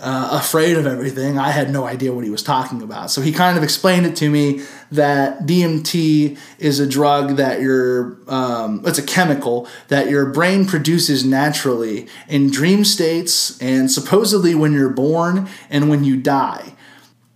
[0.00, 1.38] uh, afraid of everything.
[1.38, 3.10] I had no idea what he was talking about.
[3.10, 8.18] So he kind of explained it to me that DMT is a drug that your
[8.28, 14.72] um, it's a chemical that your brain produces naturally in dream states and supposedly when
[14.72, 16.74] you're born and when you die.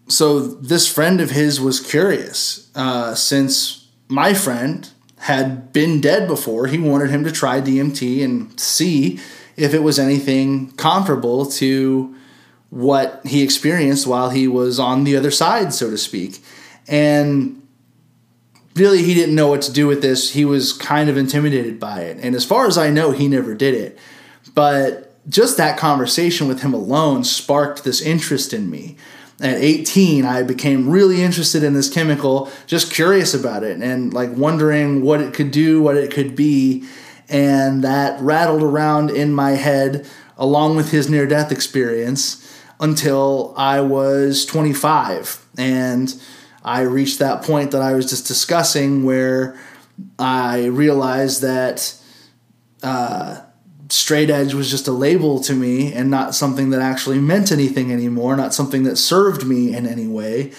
[0.08, 6.66] So this friend of his was curious uh, since my friend had been dead before.
[6.66, 9.20] He wanted him to try DMT and see
[9.56, 12.14] if it was anything comparable to
[12.72, 16.42] what he experienced while he was on the other side, so to speak.
[16.88, 17.62] And
[18.74, 20.32] really, he didn't know what to do with this.
[20.32, 22.16] He was kind of intimidated by it.
[22.22, 23.98] And as far as I know, he never did it.
[24.54, 28.96] But just that conversation with him alone sparked this interest in me.
[29.38, 34.30] At 18, I became really interested in this chemical, just curious about it and like
[34.34, 36.88] wondering what it could do, what it could be.
[37.28, 40.06] And that rattled around in my head
[40.38, 42.41] along with his near death experience
[42.82, 45.46] until I was 25.
[45.56, 46.12] And
[46.64, 49.58] I reached that point that I was just discussing where
[50.18, 51.94] I realized that
[52.82, 53.40] uh,
[53.88, 57.92] straight edge was just a label to me and not something that actually meant anything
[57.92, 60.52] anymore, not something that served me in any way.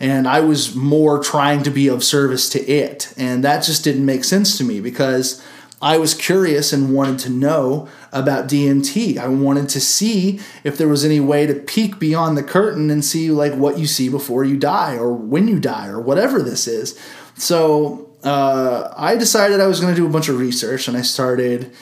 [0.00, 3.12] And I was more trying to be of service to it.
[3.16, 5.44] And that just didn't make sense to me because
[5.80, 9.18] I was curious and wanted to know about DMT.
[9.18, 13.04] I wanted to see if there was any way to peek beyond the curtain and
[13.04, 16.66] see like what you see before you die or when you die or whatever this
[16.66, 16.98] is.
[17.34, 21.02] So uh, I decided I was going to do a bunch of research and I
[21.02, 21.74] started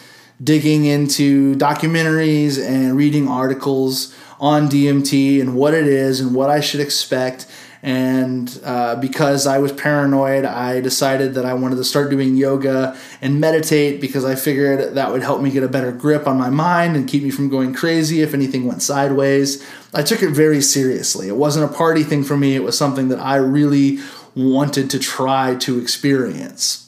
[0.42, 6.60] digging into documentaries and reading articles on DMT and what it is and what I
[6.60, 7.46] should expect
[7.82, 12.96] and uh, because I was paranoid, I decided that I wanted to start doing yoga
[13.20, 16.50] and meditate because I figured that would help me get a better grip on my
[16.50, 19.66] mind and keep me from going crazy if anything went sideways.
[19.94, 21.28] I took it very seriously.
[21.28, 23.98] It wasn't a party thing for me, it was something that I really
[24.34, 26.82] wanted to try to experience.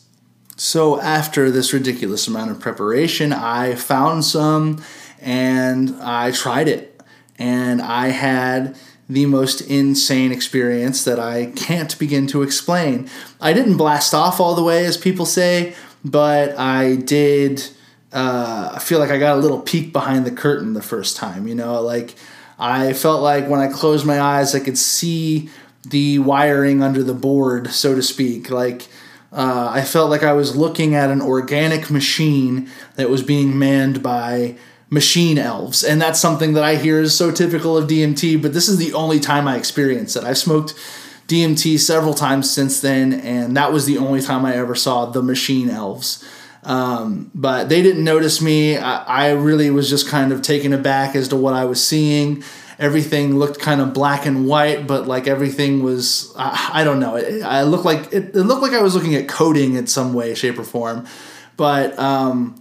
[0.57, 4.83] So, after this ridiculous amount of preparation, I found some
[5.20, 7.01] and I tried it.
[7.38, 8.77] And I had
[9.09, 13.09] the most insane experience that I can't begin to explain.
[13.40, 17.66] I didn't blast off all the way, as people say, but I did.
[18.12, 21.49] Uh, I feel like I got a little peek behind the curtain the first time.
[21.49, 22.14] You know, like
[22.59, 25.51] I felt like when I closed my eyes, I could see
[25.87, 28.51] the wiring under the board, so to speak.
[28.51, 28.88] Like
[29.33, 34.03] uh, I felt like I was looking at an organic machine that was being manned
[34.03, 34.57] by
[34.90, 35.85] machine elves.
[35.85, 38.92] And that's something that I hear is so typical of DMT, but this is the
[38.94, 40.24] only time I experienced it.
[40.24, 40.74] I've smoked
[41.27, 45.22] DMT several times since then, and that was the only time I ever saw the
[45.22, 46.24] machine elves.
[46.64, 48.77] Um, but they didn't notice me.
[48.77, 52.43] I, I, really was just kind of taken aback as to what I was seeing.
[52.78, 57.16] Everything looked kind of black and white, but like everything was, I, I don't know.
[57.16, 60.14] It, I looked like it, it, looked like I was looking at coding in some
[60.14, 61.07] way, shape, or form.
[61.57, 62.61] But um,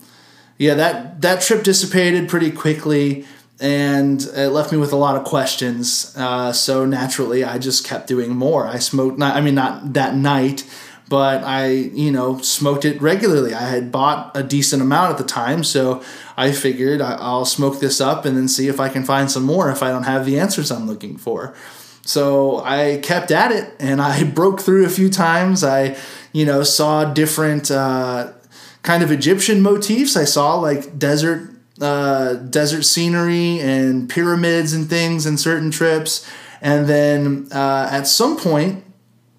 [0.58, 3.26] yeah, that that trip dissipated pretty quickly,
[3.60, 6.14] and it left me with a lot of questions.
[6.18, 8.66] Uh, so naturally, I just kept doing more.
[8.66, 9.18] I smoked.
[9.18, 10.68] Not, I mean, not that night,
[11.10, 13.54] but I, you know, smoked it regularly.
[13.54, 16.04] I had bought a decent amount at the time, so
[16.36, 19.70] I figured I'll smoke this up and then see if I can find some more
[19.70, 21.56] if I don't have the answers I'm looking for.
[22.04, 25.64] So I kept at it and I broke through a few times.
[25.64, 25.98] I,
[26.32, 28.34] you know, saw different uh,
[28.88, 30.16] kind of Egyptian motifs.
[30.16, 31.50] I saw like desert
[31.82, 36.26] uh, desert scenery and pyramids and things in certain trips.
[36.62, 38.86] And then uh, at some point,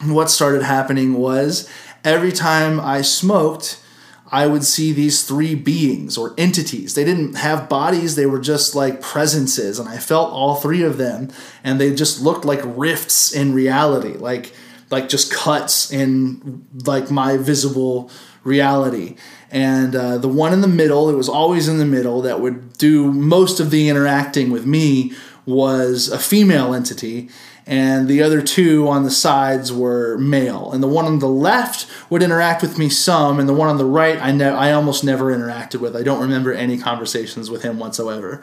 [0.04, 1.66] what started happening was
[2.04, 3.82] every time I smoked,
[4.30, 6.92] I would see these three beings or entities.
[6.94, 9.78] They didn't have bodies, they were just like presences.
[9.78, 11.30] And I felt all three of them,
[11.64, 14.52] and they just looked like rifts in reality, like
[14.90, 18.10] like just cuts in like my visible
[18.44, 19.16] reality.
[19.50, 22.76] And uh, the one in the middle, it was always in the middle, that would
[22.76, 25.12] do most of the interacting with me
[25.46, 27.30] was a female entity
[27.68, 30.72] and the other two on the sides were male.
[30.72, 33.76] And the one on the left would interact with me some, and the one on
[33.76, 35.94] the right I ne- I almost never interacted with.
[35.94, 38.42] I don't remember any conversations with him whatsoever.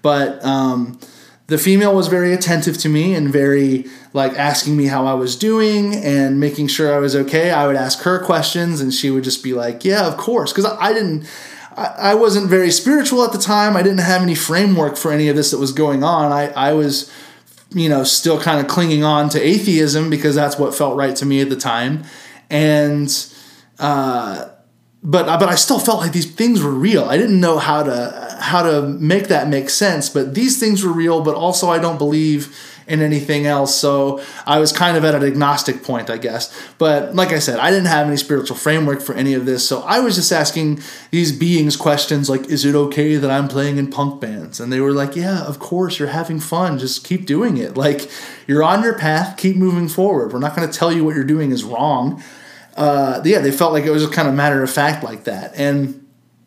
[0.00, 0.98] But um,
[1.52, 3.84] the female was very attentive to me and very
[4.14, 7.50] like asking me how I was doing and making sure I was okay.
[7.50, 10.64] I would ask her questions, and she would just be like, "Yeah, of course," because
[10.64, 11.28] I didn't.
[11.74, 13.76] I wasn't very spiritual at the time.
[13.76, 16.30] I didn't have any framework for any of this that was going on.
[16.30, 17.10] I, I was
[17.74, 21.24] you know, still kind of clinging on to atheism because that's what felt right to
[21.24, 22.04] me at the time.
[22.50, 23.08] And,
[23.78, 24.50] uh,
[25.02, 27.04] but but I still felt like these things were real.
[27.04, 30.92] I didn't know how to how to make that make sense, but these things were
[30.92, 31.22] real.
[31.22, 33.74] But also, I don't believe in anything else.
[33.74, 36.52] So I was kind of at an agnostic point, I guess.
[36.78, 39.66] But like I said, I didn't have any spiritual framework for any of this.
[39.66, 40.80] So I was just asking
[41.10, 44.60] these beings questions like, is it okay that I'm playing in punk bands?
[44.60, 46.78] And they were like, yeah, of course, you're having fun.
[46.78, 47.76] Just keep doing it.
[47.76, 48.10] Like,
[48.46, 50.32] you're on your path, keep moving forward.
[50.32, 52.22] We're not going to tell you what you're doing is wrong.
[52.76, 55.52] Uh, yeah, they felt like it was a kind of matter of fact like that.
[55.56, 56.01] And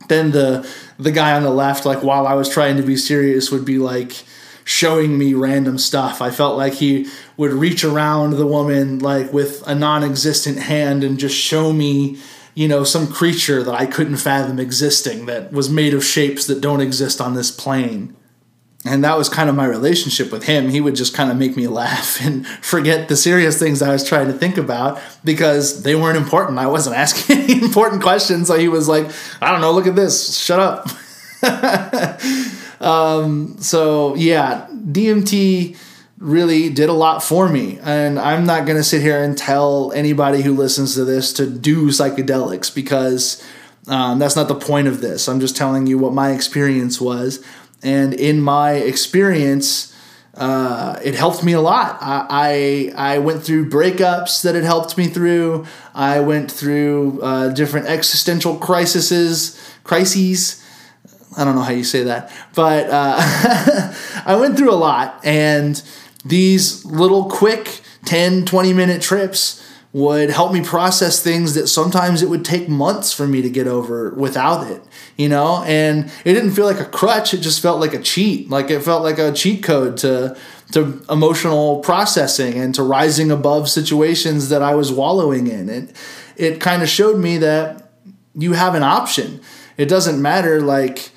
[0.08, 3.52] then the the guy on the left, like while I was trying to be serious,
[3.52, 4.24] would be like,
[4.66, 6.22] showing me random stuff.
[6.22, 11.20] I felt like he would reach around the woman like with a non-existent hand and
[11.20, 12.18] just show me,
[12.56, 16.62] you know, some creature that I couldn't fathom existing that was made of shapes that
[16.62, 18.16] don't exist on this plane.
[18.86, 20.70] And that was kind of my relationship with him.
[20.70, 24.08] He would just kind of make me laugh and forget the serious things I was
[24.08, 26.60] trying to think about because they weren't important.
[26.60, 28.48] I wasn't asking any important questions.
[28.48, 29.10] So he was like,
[29.42, 30.88] I don't know, look at this, shut up.
[32.82, 35.78] Um, so yeah, DMT
[36.18, 37.80] really did a lot for me.
[37.82, 41.50] And I'm not going to sit here and tell anybody who listens to this to
[41.50, 43.44] do psychedelics because
[43.88, 45.28] um, that's not the point of this.
[45.28, 47.44] I'm just telling you what my experience was.
[47.86, 49.96] And in my experience,
[50.34, 51.98] uh, it helped me a lot.
[52.02, 55.66] I, I, I went through breakups that it helped me through.
[55.94, 60.62] I went through uh, different existential crises, crises
[61.38, 63.16] I don't know how you say that, but uh,
[64.26, 65.82] I went through a lot, and
[66.24, 69.62] these little quick 10, 20 minute trips
[69.96, 73.66] would help me process things that sometimes it would take months for me to get
[73.66, 74.84] over without it,
[75.16, 75.64] you know?
[75.66, 78.50] And it didn't feel like a crutch, it just felt like a cheat.
[78.50, 80.36] Like it felt like a cheat code to
[80.74, 85.70] to emotional processing and to rising above situations that I was wallowing in.
[85.70, 85.96] It
[86.36, 87.90] it kind of showed me that
[88.34, 89.40] you have an option.
[89.78, 91.10] It doesn't matter like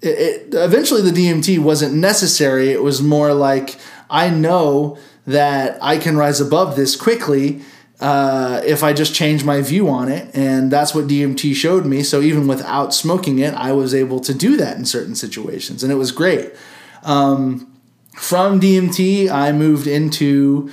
[0.00, 2.70] it, eventually the DMT wasn't necessary.
[2.70, 3.78] It was more like
[4.08, 7.60] I know that I can rise above this quickly
[8.02, 12.02] uh, if I just change my view on it, and that's what DMT showed me.
[12.02, 15.92] So even without smoking it, I was able to do that in certain situations, and
[15.92, 16.52] it was great.
[17.04, 17.72] Um,
[18.16, 20.70] from DMT, I moved into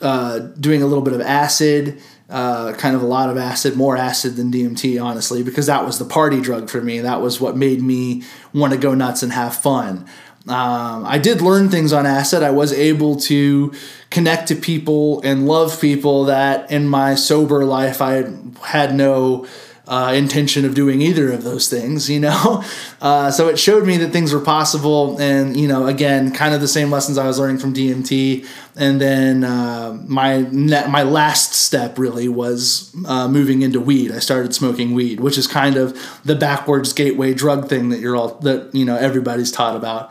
[0.00, 2.00] uh, doing a little bit of acid
[2.30, 5.98] uh, kind of a lot of acid, more acid than DMT, honestly, because that was
[5.98, 7.00] the party drug for me.
[7.00, 8.22] That was what made me
[8.54, 10.06] want to go nuts and have fun.
[10.46, 12.42] Um, I did learn things on acid.
[12.42, 13.72] I was able to
[14.10, 19.46] connect to people and love people that in my sober life I had, had no
[19.86, 22.64] uh, intention of doing either of those things, you know?
[23.04, 25.20] Uh, so it showed me that things were possible.
[25.20, 28.46] And, you know, again, kind of the same lessons I was learning from DMT.
[28.76, 34.10] And then uh, my, ne- my last step really was uh, moving into weed.
[34.10, 38.16] I started smoking weed, which is kind of the backwards gateway drug thing that you're
[38.16, 40.10] all, that, you know, everybody's taught about.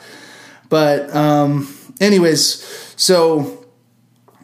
[0.70, 2.64] But, um, anyways,
[2.96, 3.66] so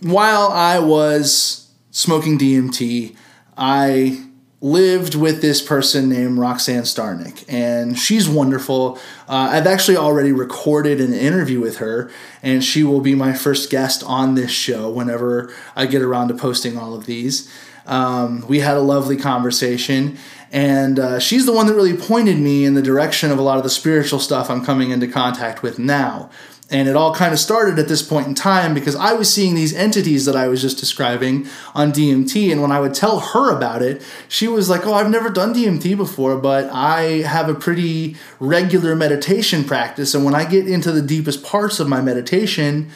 [0.01, 3.15] while I was smoking DMT,
[3.57, 4.26] I
[4.61, 8.97] lived with this person named Roxanne Starnick, and she's wonderful.
[9.28, 12.11] Uh, I've actually already recorded an interview with her,
[12.43, 16.34] and she will be my first guest on this show whenever I get around to
[16.34, 17.49] posting all of these.
[17.86, 20.17] Um, we had a lovely conversation,
[20.51, 23.57] and uh, she's the one that really pointed me in the direction of a lot
[23.57, 26.29] of the spiritual stuff I'm coming into contact with now.
[26.71, 29.55] And it all kind of started at this point in time because I was seeing
[29.55, 32.51] these entities that I was just describing on DMT.
[32.51, 35.53] And when I would tell her about it, she was like, Oh, I've never done
[35.53, 40.13] DMT before, but I have a pretty regular meditation practice.
[40.13, 42.91] And when I get into the deepest parts of my meditation,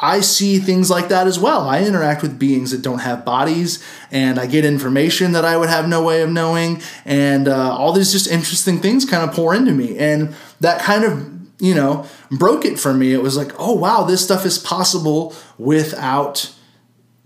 [0.00, 1.68] I see things like that as well.
[1.68, 5.68] I interact with beings that don't have bodies, and I get information that I would
[5.68, 9.54] have no way of knowing, and uh, all these just interesting things kind of pour
[9.54, 9.98] into me.
[9.98, 13.12] And that kind of you know, broke it for me.
[13.12, 16.52] It was like, oh wow, this stuff is possible without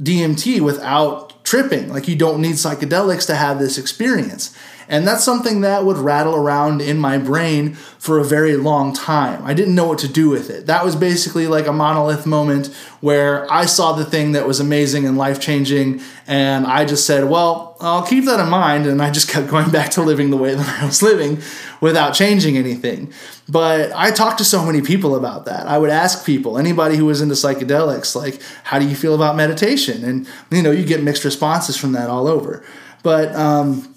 [0.00, 1.88] DMT, without tripping.
[1.88, 4.56] Like you don't need psychedelics to have this experience.
[4.92, 9.42] And that's something that would rattle around in my brain for a very long time.
[9.42, 10.66] I didn't know what to do with it.
[10.66, 12.66] That was basically like a monolith moment
[13.00, 17.30] where I saw the thing that was amazing and life changing, and I just said,
[17.30, 18.84] Well, I'll keep that in mind.
[18.86, 21.40] And I just kept going back to living the way that I was living
[21.80, 23.10] without changing anything.
[23.48, 25.66] But I talked to so many people about that.
[25.66, 29.36] I would ask people, anybody who was into psychedelics, like, how do you feel about
[29.36, 30.04] meditation?
[30.04, 32.62] And, you know, you get mixed responses from that all over.
[33.02, 33.91] But, um,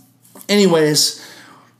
[0.49, 1.25] anyways,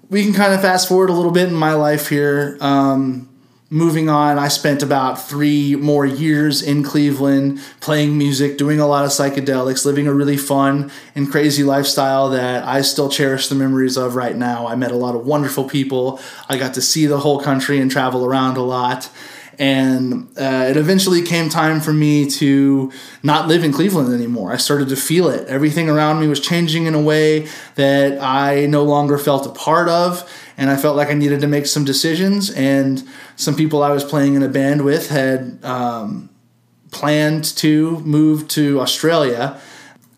[0.09, 2.57] we can kind of fast forward a little bit in my life here.
[2.61, 3.30] Um,
[3.70, 9.05] moving on, I spent about three more years in Cleveland playing music, doing a lot
[9.05, 13.97] of psychedelics, living a really fun and crazy lifestyle that I still cherish the memories
[13.97, 14.68] of right now.
[14.68, 16.20] I met a lot of wonderful people.
[16.47, 19.09] I got to see the whole country and travel around a lot.
[19.58, 22.91] And uh, it eventually came time for me to
[23.24, 24.51] not live in Cleveland anymore.
[24.51, 25.47] I started to feel it.
[25.47, 29.88] Everything around me was changing in a way that I no longer felt a part
[29.88, 30.30] of.
[30.58, 32.49] And I felt like I needed to make some decisions.
[32.49, 33.03] And
[33.36, 36.30] some people I was playing in a band with had um,
[36.91, 39.60] planned to move to Australia.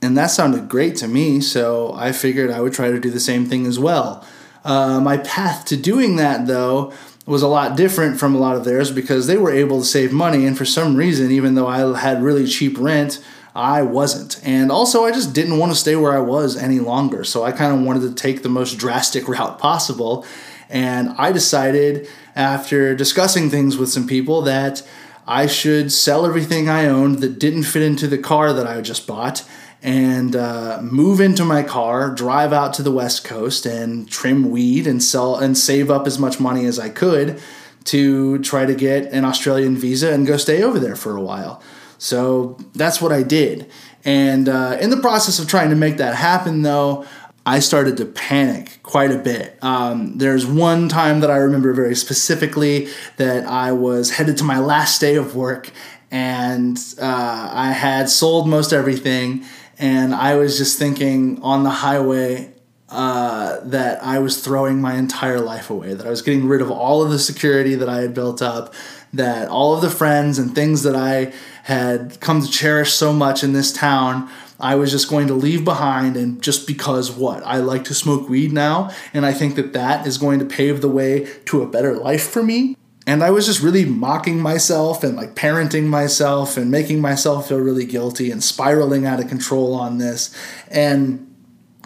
[0.01, 1.41] And that sounded great to me.
[1.41, 4.25] So I figured I would try to do the same thing as well.
[4.63, 6.93] Uh, my path to doing that, though,
[7.27, 10.13] was a lot different from a lot of theirs because they were able to save
[10.13, 10.45] money.
[10.45, 13.23] And for some reason, even though I had really cheap rent,
[13.53, 14.39] I wasn't.
[14.43, 17.23] And also, I just didn't want to stay where I was any longer.
[17.25, 20.25] So I kind of wanted to take the most drastic route possible.
[20.69, 24.81] And I decided, after discussing things with some people, that
[25.27, 29.05] I should sell everything I owned that didn't fit into the car that I just
[29.05, 29.43] bought
[29.87, 34.85] and uh, move into my car, drive out to the West Coast, and trim weed
[34.85, 37.39] and sell and save up as much money as I could
[37.85, 41.63] to try to get an Australian visa and go stay over there for a while.
[41.97, 43.71] So that's what I did.
[44.03, 47.05] And uh, in the process of trying to make that happen, though,
[47.45, 49.57] I started to panic quite a bit.
[49.63, 54.59] Um, there's one time that I remember very specifically that I was headed to my
[54.59, 55.71] last day of work
[56.11, 59.45] and uh, I had sold most everything
[59.79, 62.53] and I was just thinking on the highway
[62.89, 66.71] uh, that I was throwing my entire life away, that I was getting rid of
[66.71, 68.73] all of the security that I had built up,
[69.13, 73.43] that all of the friends and things that I had come to cherish so much
[73.43, 76.15] in this town, I was just going to leave behind.
[76.15, 77.43] And just because what?
[77.45, 80.79] I like to smoke weed now, and I think that that is going to pave
[80.81, 82.76] the way to a better life for me.
[83.07, 87.59] And I was just really mocking myself and like parenting myself and making myself feel
[87.59, 90.35] really guilty and spiraling out of control on this.
[90.69, 91.33] And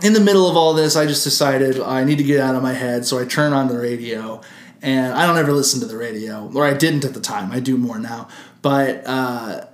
[0.02, 2.64] in the middle of all this, I just decided I need to get out of
[2.64, 3.06] my head.
[3.06, 4.42] So I turn on the radio
[4.82, 7.52] and I don't ever listen to the radio, or I didn't at the time.
[7.52, 8.28] I do more now.
[8.64, 9.66] But uh,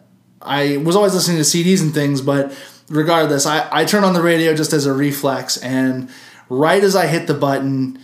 [0.41, 2.21] I was always listening to CDs and things.
[2.21, 2.53] But
[2.89, 5.55] regardless, I, I turn on the radio just as a reflex.
[5.55, 6.09] And
[6.49, 8.03] right as I hit the button,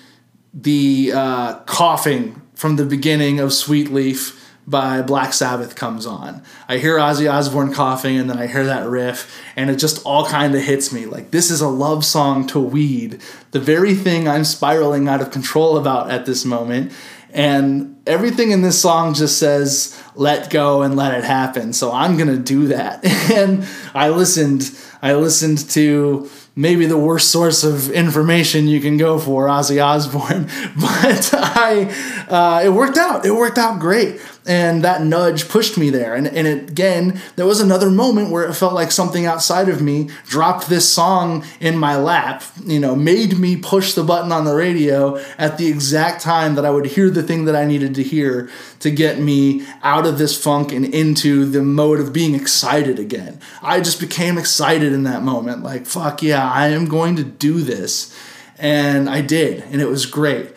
[0.54, 6.41] the uh, coughing from the beginning of Sweet Leaf by Black Sabbath comes on.
[6.70, 10.26] I hear Ozzy Osbourne coughing and then I hear that riff and it just all
[10.26, 13.20] kind of hits me like this is a love song to weed,
[13.51, 16.93] the very thing I'm spiraling out of control about at this moment.
[17.32, 21.74] And everything in this song just says let go and let it happen.
[21.74, 23.03] So I'm going to do that.
[23.30, 29.18] and I listened I listened to maybe the worst source of information you can go
[29.18, 30.43] for Ozzy Osbourne,
[30.80, 33.26] but I uh, it worked out.
[33.26, 34.20] It worked out great.
[34.46, 36.16] And that nudge pushed me there.
[36.16, 39.82] And, and it, again, there was another moment where it felt like something outside of
[39.82, 44.46] me dropped this song in my lap, you know, made me push the button on
[44.46, 47.96] the radio at the exact time that I would hear the thing that I needed
[47.96, 52.36] to hear to get me out of this funk and into the mode of being
[52.36, 53.39] excited again.
[53.62, 55.64] I just became excited in that moment.
[55.64, 58.14] Like, fuck yeah, I am going to do this.
[58.60, 60.54] And I did, and it was great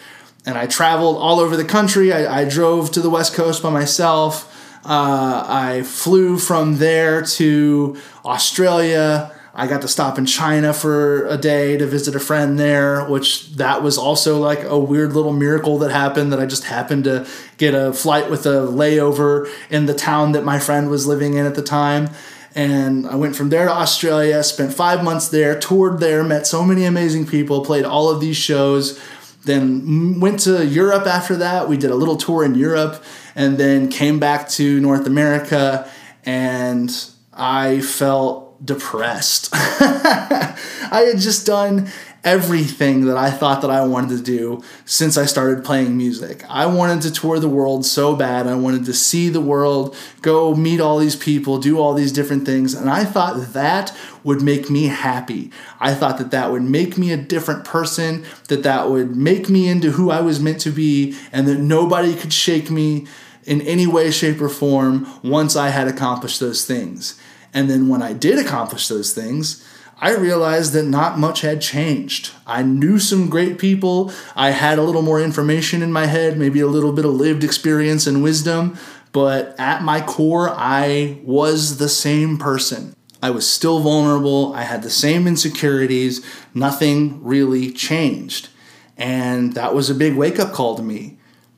[0.46, 2.12] and I traveled all over the country.
[2.12, 4.52] I, I drove to the West Coast by myself.
[4.84, 9.32] Uh, I flew from there to Australia.
[9.52, 13.50] I got to stop in China for a day to visit a friend there, which
[13.54, 17.26] that was also like a weird little miracle that happened that I just happened to
[17.56, 21.46] get a flight with a layover in the town that my friend was living in
[21.46, 22.10] at the time.
[22.54, 26.64] And I went from there to Australia, spent five months there, toured there, met so
[26.64, 29.00] many amazing people, played all of these shows
[29.46, 31.68] then went to Europe after that.
[31.68, 33.02] We did a little tour in Europe
[33.34, 35.90] and then came back to North America
[36.24, 36.90] and
[37.32, 39.50] I felt depressed.
[39.52, 41.88] I had just done
[42.26, 46.44] everything that I thought that I wanted to do since I started playing music.
[46.50, 48.48] I wanted to tour the world so bad.
[48.48, 52.44] I wanted to see the world, go meet all these people, do all these different
[52.44, 55.52] things, and I thought that would make me happy.
[55.78, 59.68] I thought that that would make me a different person, that that would make me
[59.68, 63.06] into who I was meant to be, and that nobody could shake me
[63.44, 67.16] in any way, shape, or form once I had accomplished those things.
[67.54, 69.65] And then when I did accomplish those things,
[69.98, 72.32] I realized that not much had changed.
[72.46, 74.12] I knew some great people.
[74.34, 77.42] I had a little more information in my head, maybe a little bit of lived
[77.42, 78.78] experience and wisdom,
[79.12, 82.94] but at my core, I was the same person.
[83.22, 84.52] I was still vulnerable.
[84.52, 86.24] I had the same insecurities.
[86.52, 88.50] Nothing really changed.
[88.98, 91.16] And that was a big wake up call to me.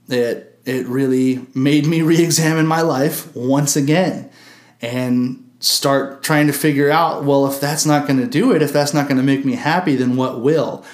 [0.09, 4.31] It, it really made me re examine my life once again.
[4.81, 8.73] And start trying to figure out well if that's not going to do it if
[8.73, 10.85] that's not going to make me happy then what will?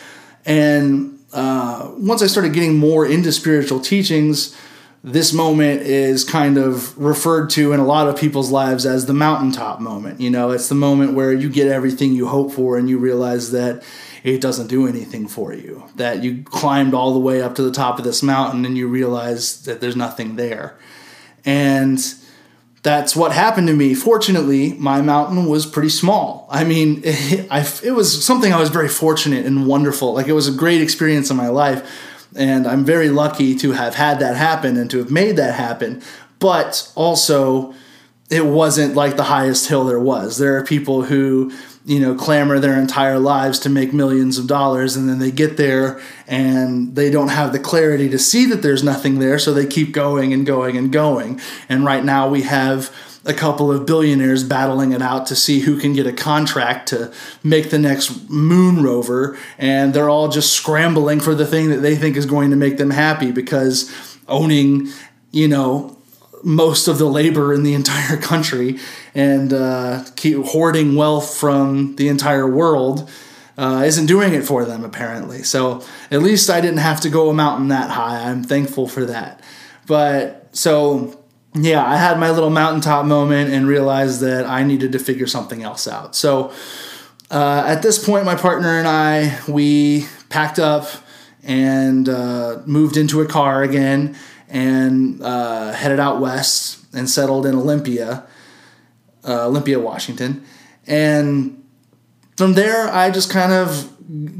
[0.46, 4.56] And uh, once i started getting more into spiritual teachings
[5.02, 9.12] this moment is kind of referred to in a lot of people's lives as the
[9.12, 10.50] mountaintop moment you know?
[10.50, 13.82] It's the moment where you get everything you hope for and you realize that
[14.22, 17.70] it doesn't do anything for you that you climbed all the way up to the
[17.70, 20.78] top of this mountain and you realize that there's nothing there.
[21.44, 21.98] And
[22.84, 23.94] that's what happened to me.
[23.94, 26.46] Fortunately, my mountain was pretty small.
[26.50, 30.12] I mean, it, I, it was something I was very fortunate and wonderful.
[30.12, 31.90] Like, it was a great experience in my life.
[32.36, 36.02] And I'm very lucky to have had that happen and to have made that happen.
[36.40, 37.74] But also,
[38.28, 40.36] it wasn't like the highest hill there was.
[40.36, 41.52] There are people who
[41.84, 45.56] you know, clamor their entire lives to make millions of dollars, and then they get
[45.58, 49.66] there and they don't have the clarity to see that there's nothing there, so they
[49.66, 51.38] keep going and going and going.
[51.68, 52.94] And right now we have
[53.26, 57.12] a couple of billionaires battling it out to see who can get a contract to
[57.42, 61.96] make the next moon rover, and they're all just scrambling for the thing that they
[61.96, 63.92] think is going to make them happy because
[64.26, 64.88] owning,
[65.32, 65.93] you know,
[66.44, 68.78] most of the labor in the entire country
[69.14, 73.10] and uh, keep hoarding wealth from the entire world
[73.56, 75.42] uh, isn't doing it for them apparently.
[75.42, 78.28] So at least I didn't have to go a mountain that high.
[78.28, 79.40] I'm thankful for that.
[79.86, 81.20] But so
[81.54, 85.62] yeah, I had my little mountaintop moment and realized that I needed to figure something
[85.62, 86.16] else out.
[86.16, 86.52] So
[87.30, 90.88] uh, at this point, my partner and I we packed up
[91.44, 94.16] and uh, moved into a car again
[94.54, 98.24] and uh, headed out west and settled in Olympia,
[99.26, 100.44] uh, Olympia, Washington.
[100.86, 101.62] And
[102.36, 103.90] from there, I just kind of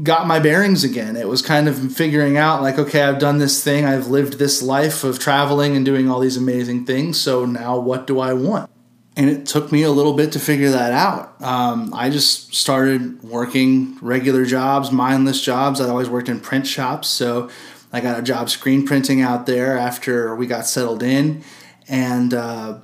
[0.03, 1.17] got my bearings again.
[1.17, 4.63] It was kind of figuring out, like, okay, I've done this thing, I've lived this
[4.63, 7.19] life of traveling and doing all these amazing things.
[7.19, 8.71] So now what do I want?
[9.17, 11.41] And it took me a little bit to figure that out.
[11.41, 15.81] Um, I just started working regular jobs, mindless jobs.
[15.81, 17.07] I'd always worked in print shops.
[17.09, 17.49] So
[17.95, 21.43] I got a job screen printing out there after we got settled in,
[21.87, 22.79] and uh,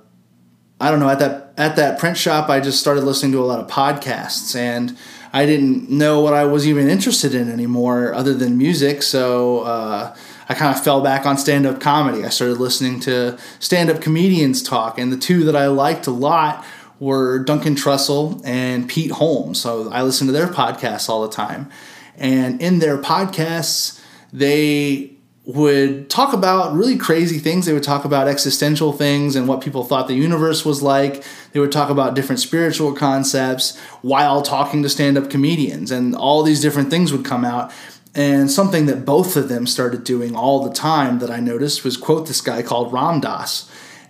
[0.79, 3.45] I don't know at that at that print shop I just started listening to a
[3.45, 4.97] lot of podcasts and.
[5.33, 9.01] I didn't know what I was even interested in anymore other than music.
[9.01, 10.13] So uh,
[10.49, 12.25] I kind of fell back on stand up comedy.
[12.25, 16.11] I started listening to stand up comedians talk, and the two that I liked a
[16.11, 16.65] lot
[16.99, 19.61] were Duncan Trussell and Pete Holmes.
[19.61, 21.69] So I listened to their podcasts all the time.
[22.17, 24.00] And in their podcasts,
[24.31, 25.11] they
[25.45, 27.65] would talk about really crazy things.
[27.65, 31.23] They would talk about existential things and what people thought the universe was like.
[31.51, 36.43] They would talk about different spiritual concepts while talking to stand up comedians, and all
[36.43, 37.71] these different things would come out.
[38.13, 41.97] And something that both of them started doing all the time that I noticed was
[41.97, 43.69] quote this guy called Ram Dass.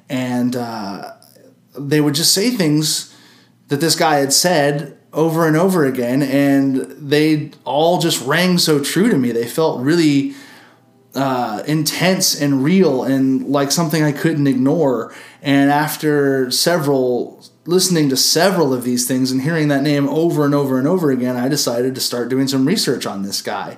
[0.09, 1.13] and uh,
[1.77, 3.15] they would just say things
[3.69, 8.83] that this guy had said over and over again, and they all just rang so
[8.83, 9.31] true to me.
[9.31, 10.33] They felt really
[11.13, 15.13] uh, intense and real and like something I couldn't ignore.
[15.41, 20.55] And after several, listening to several of these things and hearing that name over and
[20.55, 23.77] over and over again, I decided to start doing some research on this guy.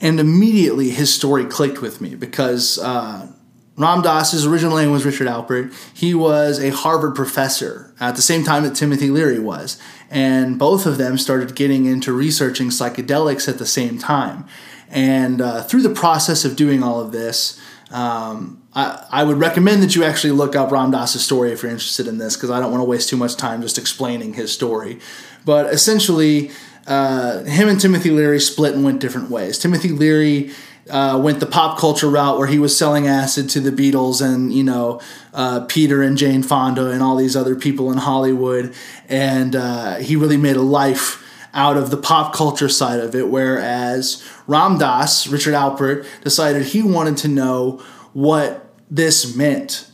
[0.00, 3.30] And immediately his story clicked with me because uh,
[3.76, 5.74] Ram Dass, his original name was Richard Alpert.
[5.92, 9.80] He was a Harvard professor at the same time that Timothy Leary was.
[10.14, 14.46] And both of them started getting into researching psychedelics at the same time.
[14.88, 17.60] And uh, through the process of doing all of this,
[17.90, 21.72] um, I, I, would recommend that you actually look up Ram Dass's story if you're
[21.72, 24.52] interested in this, because I don't want to waste too much time just explaining his
[24.52, 25.00] story.
[25.44, 26.52] But essentially,
[26.86, 29.58] uh, him and Timothy Leary split and went different ways.
[29.58, 30.52] Timothy Leary
[30.90, 34.52] uh, went the pop culture route where he was selling acid to the Beatles and
[34.52, 35.00] you know
[35.32, 38.74] uh, Peter and Jane Fonda and all these other people in Hollywood,
[39.08, 41.20] and uh, he really made a life
[41.54, 43.28] out of the pop culture side of it.
[43.28, 47.82] Whereas Ram Dass, Richard Alpert, decided he wanted to know
[48.12, 49.88] what this meant.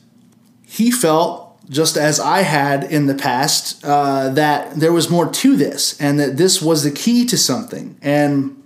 [0.67, 5.57] He felt just as I had in the past, uh, that there was more to
[5.57, 7.97] this and that this was the key to something.
[8.03, 8.60] And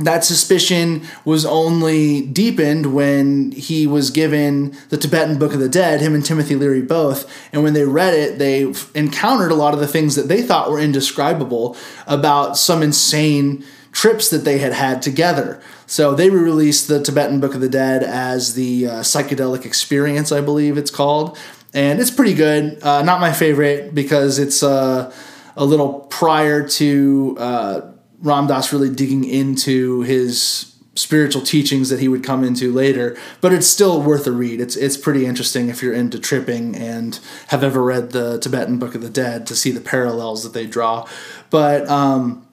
[0.00, 6.00] that suspicion was only deepened when he was given the Tibetan Book of the Dead,
[6.00, 7.30] him and Timothy Leary both.
[7.52, 10.70] And when they read it, they encountered a lot of the things that they thought
[10.70, 11.76] were indescribable
[12.08, 15.62] about some insane trips that they had had together.
[15.86, 20.40] So they released the Tibetan Book of the Dead as the uh, psychedelic experience, I
[20.40, 21.38] believe it's called.
[21.72, 22.82] And it's pretty good.
[22.82, 25.14] Uh, not my favorite because it's uh,
[25.56, 27.93] a little prior to
[28.24, 33.52] Ram Dass really digging into his spiritual teachings that he would come into later, but
[33.52, 34.60] it's still worth a read.
[34.60, 38.94] It's it's pretty interesting if you're into tripping and have ever read the Tibetan Book
[38.94, 41.06] of the Dead to see the parallels that they draw.
[41.50, 42.46] But um,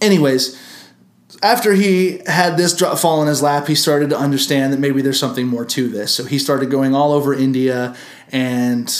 [0.00, 0.60] anyways,
[1.42, 5.20] after he had this fall in his lap, he started to understand that maybe there's
[5.20, 6.14] something more to this.
[6.14, 7.94] So he started going all over India
[8.32, 8.92] and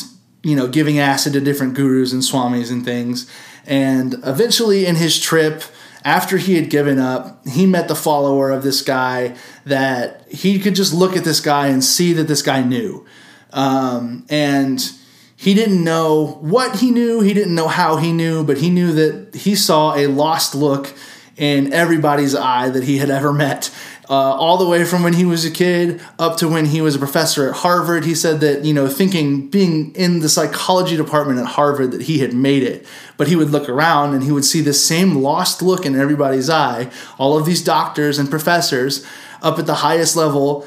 [0.45, 3.31] you know giving acid to different gurus and swamis and things.
[3.67, 5.65] And eventually, in his trip
[6.05, 9.34] after he had given up, he met the follower of this guy
[9.64, 13.07] that he could just look at this guy and see that this guy knew.
[13.52, 14.92] Um, and
[15.36, 18.92] he didn't know what he knew, he didn't know how he knew, but he knew
[18.92, 20.92] that he saw a lost look
[21.36, 23.74] in everybody's eye that he had ever met
[24.09, 26.94] uh, all the way from when he was a kid up to when he was
[26.94, 28.05] a professor at Harvard.
[28.05, 32.18] He said that, you know, thinking being in the psychology department at Harvard that he
[32.18, 32.86] had made it.
[33.16, 36.50] But he would look around and he would see this same lost look in everybody's
[36.50, 36.90] eye.
[37.18, 39.07] All of these doctors and professors
[39.42, 40.66] up at the highest level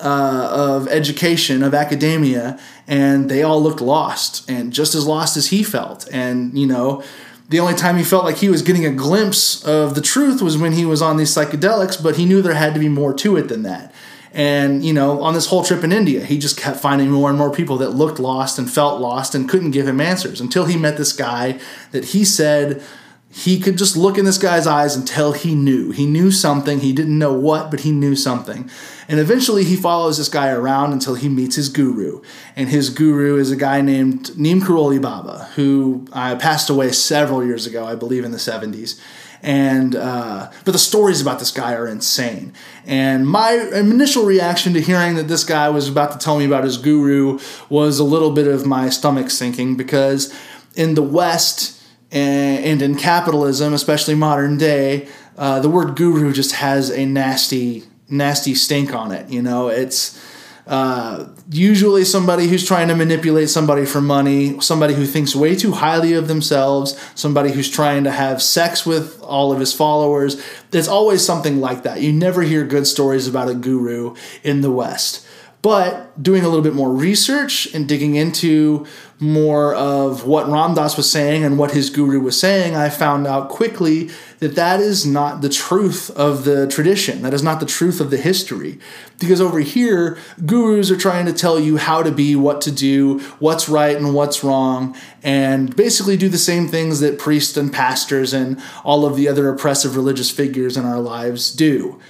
[0.00, 5.48] uh, of education, of academia, and they all looked lost and just as lost as
[5.48, 6.08] he felt.
[6.12, 7.02] And, you know,
[7.48, 10.58] the only time he felt like he was getting a glimpse of the truth was
[10.58, 13.36] when he was on these psychedelics, but he knew there had to be more to
[13.36, 13.92] it than that.
[14.32, 17.38] And, you know, on this whole trip in India, he just kept finding more and
[17.38, 20.76] more people that looked lost and felt lost and couldn't give him answers until he
[20.76, 21.58] met this guy
[21.92, 22.82] that he said
[23.30, 25.90] he could just look in this guy's eyes and tell he knew.
[25.90, 26.80] He knew something.
[26.80, 28.70] He didn't know what, but he knew something.
[29.06, 32.22] And eventually he follows this guy around until he meets his guru.
[32.56, 37.44] And his guru is a guy named Neem Karoli Baba, who uh, passed away several
[37.44, 38.98] years ago, I believe in the 70s.
[39.42, 42.52] And uh, but the stories about this guy are insane.
[42.86, 46.64] And my initial reaction to hearing that this guy was about to tell me about
[46.64, 50.34] his guru was a little bit of my stomach sinking because
[50.74, 51.77] in the West,
[52.10, 58.54] and in capitalism, especially modern day, uh, the word guru just has a nasty, nasty
[58.54, 59.28] stink on it.
[59.28, 60.18] You know, it's
[60.66, 65.72] uh, usually somebody who's trying to manipulate somebody for money, somebody who thinks way too
[65.72, 70.42] highly of themselves, somebody who's trying to have sex with all of his followers.
[70.70, 72.02] There's always something like that.
[72.02, 75.26] You never hear good stories about a guru in the West.
[75.60, 78.86] But doing a little bit more research and digging into
[79.18, 83.26] more of what Ram Dass was saying and what his guru was saying, I found
[83.26, 87.22] out quickly that that is not the truth of the tradition.
[87.22, 88.78] That is not the truth of the history.
[89.18, 93.18] Because over here, gurus are trying to tell you how to be, what to do,
[93.40, 98.32] what's right and what's wrong, and basically do the same things that priests and pastors
[98.32, 102.00] and all of the other oppressive religious figures in our lives do.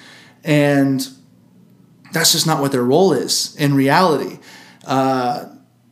[0.44, 1.09] And
[2.18, 4.38] that's just not what their role is in reality.
[4.86, 5.46] Uh,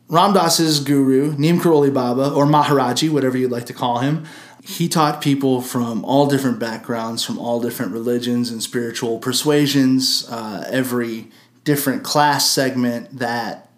[0.09, 4.25] Ram Dass's guru, Neem Karoli Baba, or Maharaji, whatever you'd like to call him,
[4.63, 10.67] he taught people from all different backgrounds, from all different religions and spiritual persuasions, uh,
[10.69, 11.29] every
[11.63, 13.69] different class segment that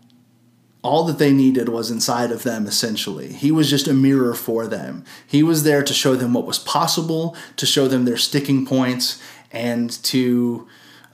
[0.82, 3.34] all that they needed was inside of them, essentially.
[3.34, 5.04] He was just a mirror for them.
[5.28, 9.22] He was there to show them what was possible, to show them their sticking points,
[9.52, 10.68] and to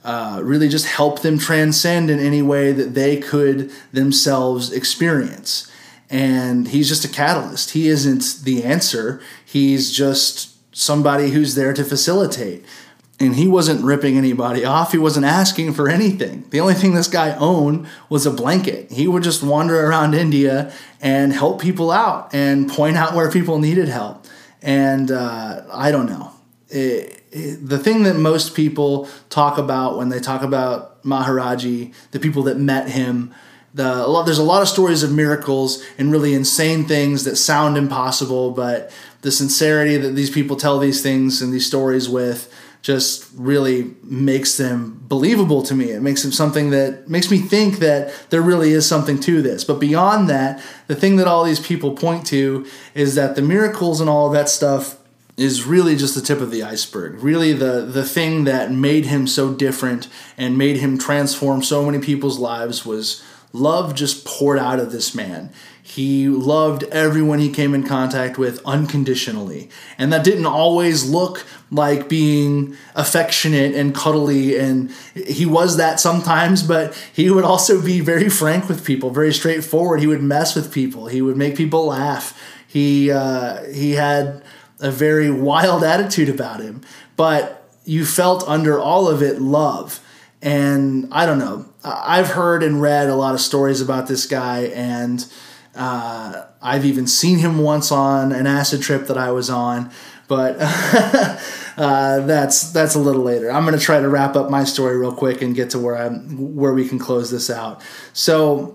[0.06, 5.70] uh, really just help them transcend in any way that they could themselves experience.
[6.08, 7.72] And he's just a catalyst.
[7.72, 12.64] He isn't the answer, he's just somebody who's there to facilitate
[13.18, 14.92] and he wasn't ripping anybody off.
[14.92, 16.44] He wasn't asking for anything.
[16.50, 18.92] The only thing this guy owned was a blanket.
[18.92, 23.58] He would just wander around India and help people out and point out where people
[23.58, 24.26] needed help.
[24.60, 26.32] And uh, I don't know.
[27.36, 32.56] The thing that most people talk about when they talk about Maharaji, the people that
[32.56, 33.34] met him,
[33.74, 37.36] the, a lot, there's a lot of stories of miracles and really insane things that
[37.36, 42.52] sound impossible, but the sincerity that these people tell these things and these stories with
[42.80, 45.90] just really makes them believable to me.
[45.90, 49.64] It makes them something that makes me think that there really is something to this.
[49.64, 52.64] But beyond that, the thing that all these people point to
[52.94, 54.98] is that the miracles and all of that stuff
[55.36, 57.22] is really just the tip of the iceberg.
[57.22, 61.98] Really the the thing that made him so different and made him transform so many
[61.98, 63.22] people's lives was
[63.52, 65.50] love just poured out of this man.
[65.82, 69.70] He loved everyone he came in contact with unconditionally.
[69.96, 74.58] And that didn't always look like being affectionate and cuddly.
[74.58, 79.32] And he was that sometimes, but he would also be very frank with people, very
[79.32, 80.00] straightforward.
[80.00, 82.38] He would mess with people, he would make people laugh.
[82.66, 84.42] He, uh, he had
[84.80, 86.82] a very wild attitude about him.
[87.16, 90.00] But you felt under all of it love.
[90.42, 91.66] And I don't know.
[91.82, 95.24] I've heard and read a lot of stories about this guy, and
[95.74, 99.90] uh, I've even seen him once on an acid trip that I was on,
[100.26, 103.52] but uh, that's that's a little later.
[103.52, 106.56] I'm to try to wrap up my story real quick and get to where I'm
[106.56, 107.82] where we can close this out.
[108.12, 108.74] So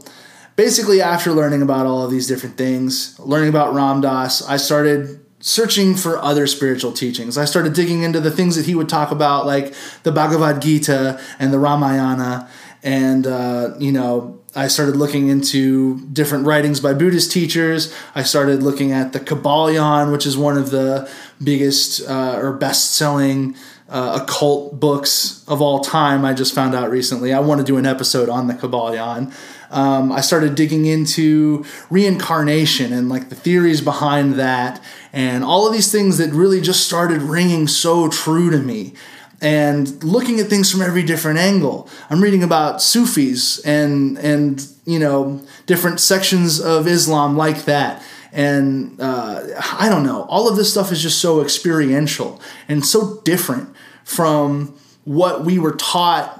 [0.55, 5.20] basically, after learning about all of these different things, learning about Ram Dass, I started
[5.41, 7.37] searching for other spiritual teachings.
[7.37, 9.73] I started digging into the things that he would talk about, like
[10.03, 12.49] the Bhagavad Gita and the Ramayana,
[12.83, 17.93] and uh, you know I started looking into different writings by Buddhist teachers.
[18.15, 21.09] I started looking at the Kybalion, which is one of the
[21.41, 23.55] biggest uh, or best selling
[23.91, 26.23] uh, occult books of all time.
[26.23, 27.33] I just found out recently.
[27.33, 29.33] I want to do an episode on the Kybalion.
[29.69, 34.81] Um, I started digging into reincarnation and like the theories behind that,
[35.11, 38.93] and all of these things that really just started ringing so true to me
[39.41, 41.89] and looking at things from every different angle.
[42.09, 48.01] I'm reading about Sufis and and you know different sections of Islam like that.
[48.31, 50.23] And uh, I don't know.
[50.23, 55.73] All of this stuff is just so experiential and so different from what we were
[55.73, 56.37] taught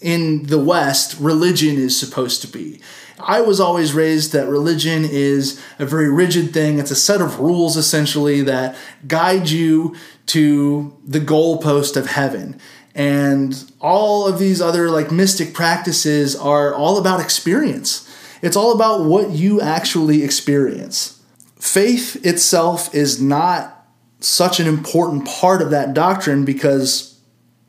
[0.00, 2.80] in the West religion is supposed to be.
[3.18, 6.78] I was always raised that religion is a very rigid thing.
[6.78, 8.76] It's a set of rules essentially that
[9.06, 12.60] guide you to the goalpost of heaven.
[12.94, 18.10] And all of these other like mystic practices are all about experience.
[18.42, 21.13] It's all about what you actually experience.
[21.64, 23.86] Faith itself is not
[24.20, 27.18] such an important part of that doctrine because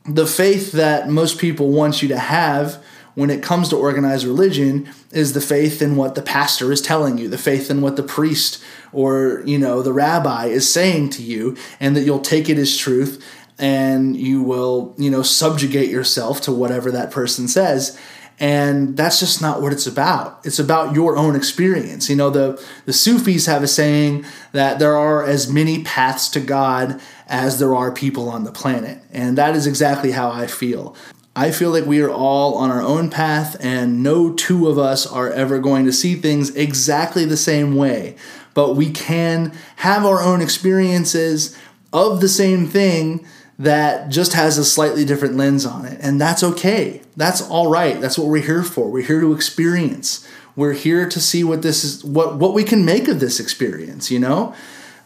[0.04, 2.84] the faith that most people want you to have
[3.14, 7.16] when it comes to organized religion is the faith in what the pastor is telling
[7.16, 11.22] you, the faith in what the priest or, you know, the rabbi is saying to
[11.22, 13.24] you, and that you'll take it as truth
[13.58, 17.98] and you will, you know, subjugate yourself to whatever that person says.
[18.38, 20.40] And that's just not what it's about.
[20.44, 22.10] It's about your own experience.
[22.10, 26.40] You know, the, the Sufis have a saying that there are as many paths to
[26.40, 29.02] God as there are people on the planet.
[29.10, 30.94] And that is exactly how I feel.
[31.34, 35.06] I feel like we are all on our own path, and no two of us
[35.06, 38.16] are ever going to see things exactly the same way.
[38.54, 41.54] But we can have our own experiences
[41.92, 43.26] of the same thing
[43.58, 45.98] that just has a slightly different lens on it.
[46.00, 47.02] And that's okay.
[47.16, 48.00] That's all right.
[48.00, 48.90] That's what we're here for.
[48.90, 50.26] We're here to experience.
[50.54, 54.10] We're here to see what this is, what, what we can make of this experience,
[54.10, 54.54] you know?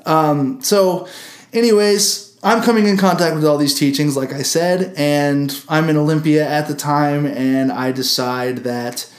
[0.07, 1.09] Um, so,
[1.53, 5.97] anyways, I'm coming in contact with all these teachings, like I said, and I'm in
[5.97, 9.13] Olympia at the time, and I decide that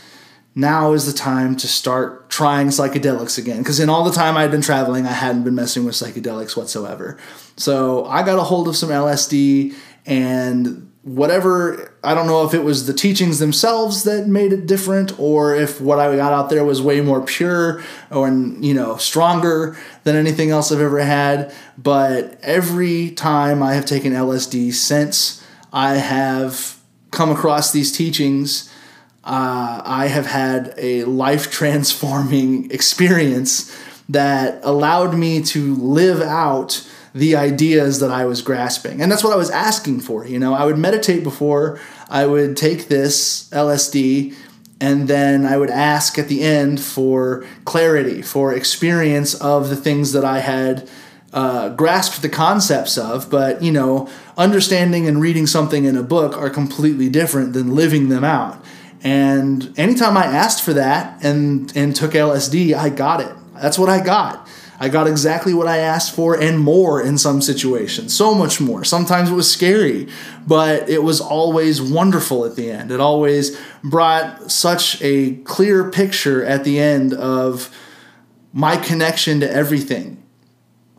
[0.55, 3.59] now is the time to start trying psychedelics again.
[3.59, 7.17] Because in all the time I'd been traveling, I hadn't been messing with psychedelics whatsoever.
[7.55, 9.75] So I got a hold of some LSD,
[10.05, 15.19] and whatever I don't know if it was the teachings themselves that made it different
[15.19, 19.77] or if what I got out there was way more pure or you know stronger
[20.03, 21.53] than anything else I've ever had.
[21.77, 25.43] But every time I have taken LSD since
[25.73, 26.77] I have
[27.09, 28.71] come across these teachings
[29.23, 33.75] uh, I have had a life transforming experience
[34.09, 39.01] that allowed me to live out the ideas that I was grasping.
[39.01, 40.25] And that's what I was asking for.
[40.25, 44.35] You know, I would meditate before I would take this LSD,
[44.79, 50.13] and then I would ask at the end for clarity, for experience of the things
[50.13, 50.89] that I had
[51.33, 53.29] uh, grasped the concepts of.
[53.29, 58.09] But, you know, understanding and reading something in a book are completely different than living
[58.09, 58.63] them out.
[59.03, 63.35] And anytime I asked for that and, and took LSD, I got it.
[63.61, 64.47] That's what I got.
[64.81, 68.83] I got exactly what I asked for and more in some situations, so much more.
[68.83, 70.07] Sometimes it was scary,
[70.47, 72.89] but it was always wonderful at the end.
[72.89, 77.69] It always brought such a clear picture at the end of
[78.53, 80.23] my connection to everything.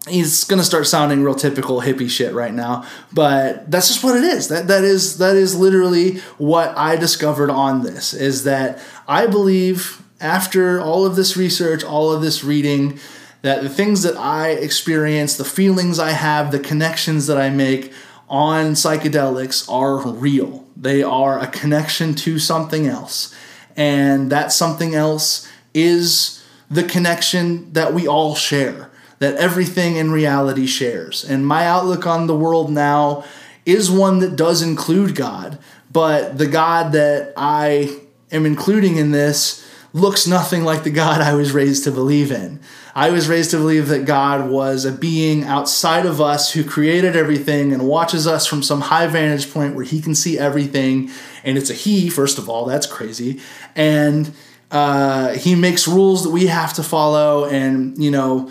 [0.07, 4.23] It's gonna start sounding real typical hippie shit right now, but that's just what it
[4.23, 4.47] is.
[4.47, 8.79] That that is that is literally what I discovered on this is that
[9.09, 13.01] I believe after all of this research, all of this reading,
[13.43, 17.93] that the things that I experience, the feelings I have, the connections that I make
[18.29, 20.65] on psychedelics are real.
[20.77, 23.35] They are a connection to something else.
[23.77, 30.67] And that something else is the connection that we all share, that everything in reality
[30.67, 31.25] shares.
[31.25, 33.25] And my outlook on the world now
[33.67, 35.59] is one that does include God,
[35.91, 41.35] but the God that I am including in this looks nothing like the God I
[41.35, 42.61] was raised to believe in.
[42.95, 47.17] I was raised to believe that God was a being outside of us who created
[47.17, 51.11] everything and watches us from some high vantage point where he can see everything.
[51.43, 53.41] And it's a he, first of all, that's crazy.
[53.75, 54.33] And
[54.71, 57.47] uh, he makes rules that we have to follow.
[57.47, 58.51] And, you know,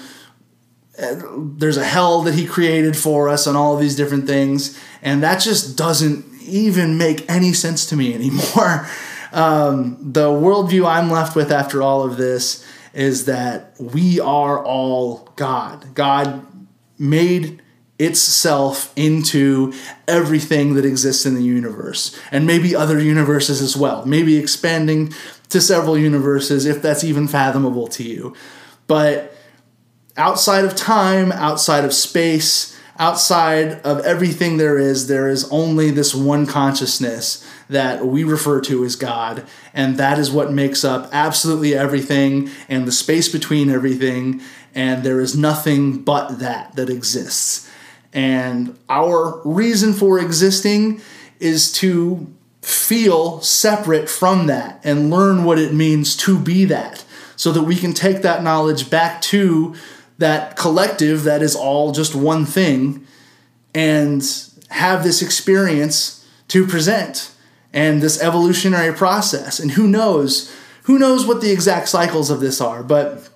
[0.97, 4.79] there's a hell that he created for us and all of these different things.
[5.03, 8.87] And that just doesn't even make any sense to me anymore.
[9.33, 15.29] Um, the worldview I'm left with after all of this is that we are all
[15.35, 15.93] God.
[15.93, 16.45] God
[16.97, 17.61] made
[17.97, 19.71] itself into
[20.07, 25.13] everything that exists in the universe, and maybe other universes as well, maybe expanding
[25.49, 28.33] to several universes if that's even fathomable to you.
[28.87, 29.35] But
[30.17, 36.15] outside of time, outside of space, outside of everything there is, there is only this
[36.15, 41.73] one consciousness that we refer to as God, and that is what makes up absolutely
[41.73, 44.41] everything and the space between everything,
[44.75, 47.69] and there is nothing but that that exists.
[48.13, 51.01] And our reason for existing
[51.39, 52.27] is to
[52.61, 57.03] feel separate from that and learn what it means to be that
[57.35, 59.73] so that we can take that knowledge back to
[60.17, 63.07] that collective that is all just one thing
[63.73, 64.23] and
[64.69, 67.31] have this experience to present
[67.73, 69.59] and this evolutionary process.
[69.59, 70.53] And who knows?
[70.83, 72.83] Who knows what the exact cycles of this are?
[72.83, 73.29] But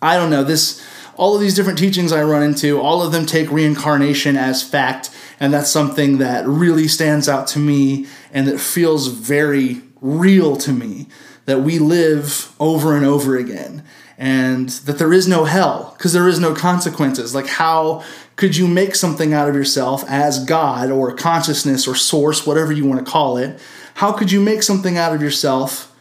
[0.00, 0.44] I don't know.
[0.44, 0.84] This
[1.16, 5.10] all of these different teachings I run into, all of them take reincarnation as fact,
[5.38, 10.72] and that's something that really stands out to me and that feels very real to
[10.72, 11.06] me
[11.44, 13.84] that we live over and over again
[14.16, 17.34] and that there is no hell because there is no consequences.
[17.34, 18.04] Like, how
[18.42, 22.84] could you make something out of yourself as God or consciousness or source, whatever you
[22.84, 23.56] want to call it?
[23.94, 25.94] How could you make something out of yourself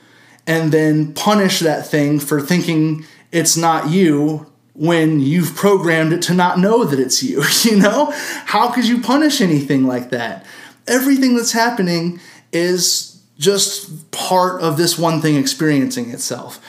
[0.48, 6.34] and then punish that thing for thinking it's not you when you've programmed it to
[6.34, 7.44] not know that it's you?
[7.64, 8.10] You know?
[8.46, 10.44] How could you punish anything like that?
[10.88, 12.20] Everything that's happening
[12.52, 16.60] is just part of this one thing experiencing itself.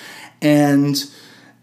[0.42, 1.02] And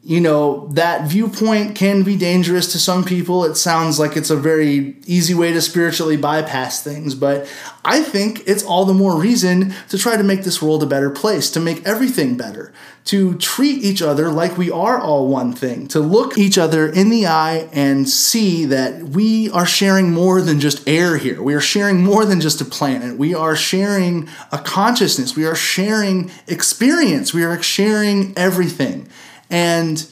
[0.01, 3.43] you know, that viewpoint can be dangerous to some people.
[3.43, 7.51] It sounds like it's a very easy way to spiritually bypass things, but
[7.83, 11.09] I think it's all the more reason to try to make this world a better
[11.09, 12.71] place, to make everything better,
[13.05, 17.09] to treat each other like we are all one thing, to look each other in
[17.09, 21.43] the eye and see that we are sharing more than just air here.
[21.43, 23.17] We are sharing more than just a planet.
[23.17, 25.35] We are sharing a consciousness.
[25.35, 27.33] We are sharing experience.
[27.33, 29.09] We are sharing everything.
[29.49, 30.05] And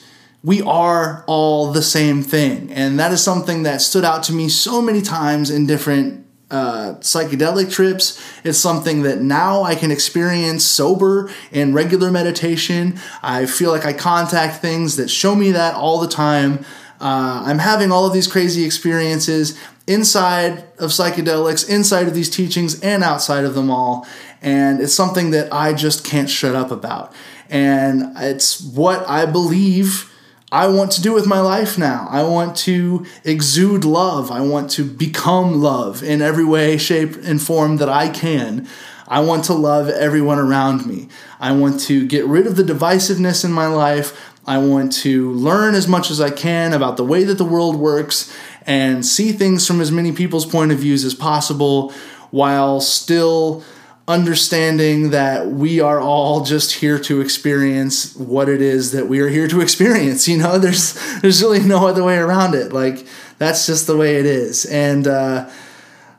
[0.44, 2.72] we are all the same thing.
[2.72, 6.96] And that is something that stood out to me so many times in different uh,
[7.00, 8.24] psychedelic trips.
[8.44, 13.00] It's something that now I can experience sober in regular meditation.
[13.22, 16.66] I feel like I contact things that show me that all the time.
[17.02, 22.80] Uh, I'm having all of these crazy experiences inside of psychedelics, inside of these teachings,
[22.82, 24.08] and outside of them all.
[24.42, 27.14] And it's something that I just can't shut up about.
[27.50, 30.14] And it's what I believe
[30.52, 32.08] I want to do with my life now.
[32.10, 34.32] I want to exude love.
[34.32, 38.66] I want to become love in every way, shape, and form that I can.
[39.10, 41.10] I want to love everyone around me.
[41.40, 44.34] I want to get rid of the divisiveness in my life.
[44.46, 47.76] I want to learn as much as I can about the way that the world
[47.76, 48.34] works
[48.66, 51.94] and see things from as many people's point of views as possible
[52.32, 53.64] while still
[54.08, 59.28] understanding that we are all just here to experience what it is that we are
[59.28, 60.58] here to experience you know?
[60.58, 62.72] There's there's really no other way around it.
[62.74, 63.06] Like
[63.38, 64.66] that's just the way it is.
[64.66, 65.50] And uh,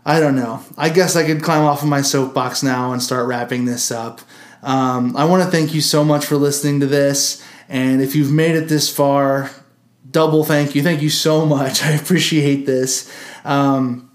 [0.05, 0.62] i don't know.
[0.76, 4.20] I guess i could climb off of my soapbox now and start wrapping this up.
[4.62, 7.45] Um, i want to thank you so much for listening to this.
[7.68, 9.51] And if you've made it this far
[10.11, 10.82] double thank you.
[10.82, 11.82] Thank you so much.
[11.84, 13.12] I appreciate this.
[13.45, 14.07] Um,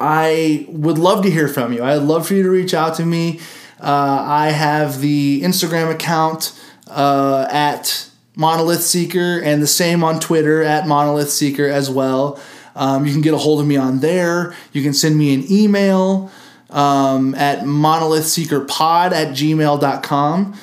[0.00, 1.82] I would love to hear from you.
[1.82, 3.40] I'd love for you to reach out to me.
[3.80, 10.62] Uh, I have the Instagram account uh, at Monolith Seeker and the same on Twitter
[10.62, 12.40] at Monolith Seeker as well.
[12.76, 14.54] Um, you can get a hold of me on there.
[14.72, 16.30] You can send me an email
[16.70, 20.54] um, at monolithseekerpod at gmail.com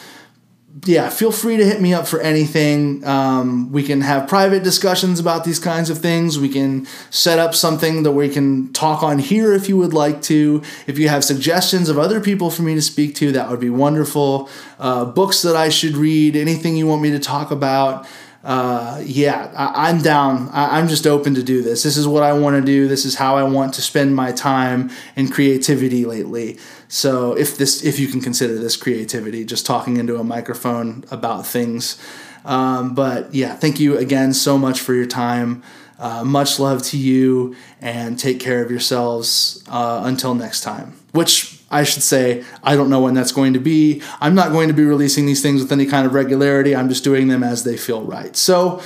[0.88, 3.06] yeah, feel free to hit me up for anything.
[3.06, 6.40] Um, we can have private discussions about these kinds of things.
[6.40, 10.22] We can set up something that we can talk on here if you would like
[10.24, 10.62] to.
[10.86, 13.70] If you have suggestions of other people for me to speak to, that would be
[13.70, 14.50] wonderful.
[14.80, 18.08] Uh, books that I should read, anything you want me to talk about
[18.46, 20.50] uh, yeah, I, am down.
[20.50, 21.82] I, am just open to do this.
[21.82, 22.88] This is what I want to do.
[22.88, 26.60] This is how I want to spend my time and creativity lately.
[26.88, 31.48] So if this, if you can consider this creativity, just talking into a microphone about
[31.48, 32.00] things.
[32.46, 35.64] Um, but yeah, thank you again so much for your time.
[35.98, 40.93] Uh, much love to you, and take care of yourselves uh, until next time.
[41.14, 44.01] Which I should say, I don't know when that's going to be.
[44.21, 46.73] I'm not going to be releasing these things with any kind of regularity.
[46.73, 48.34] I'm just doing them as they feel right.
[48.36, 48.82] So,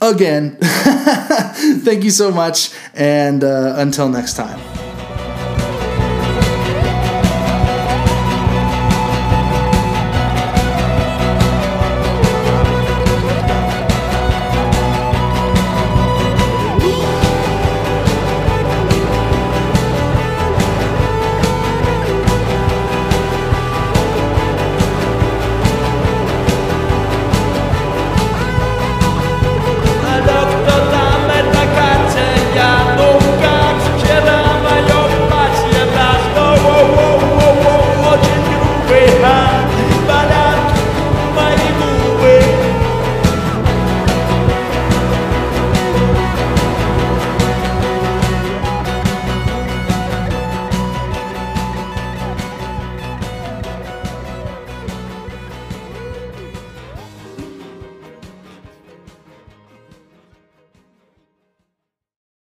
[0.00, 4.60] again, thank you so much, and uh, until next time.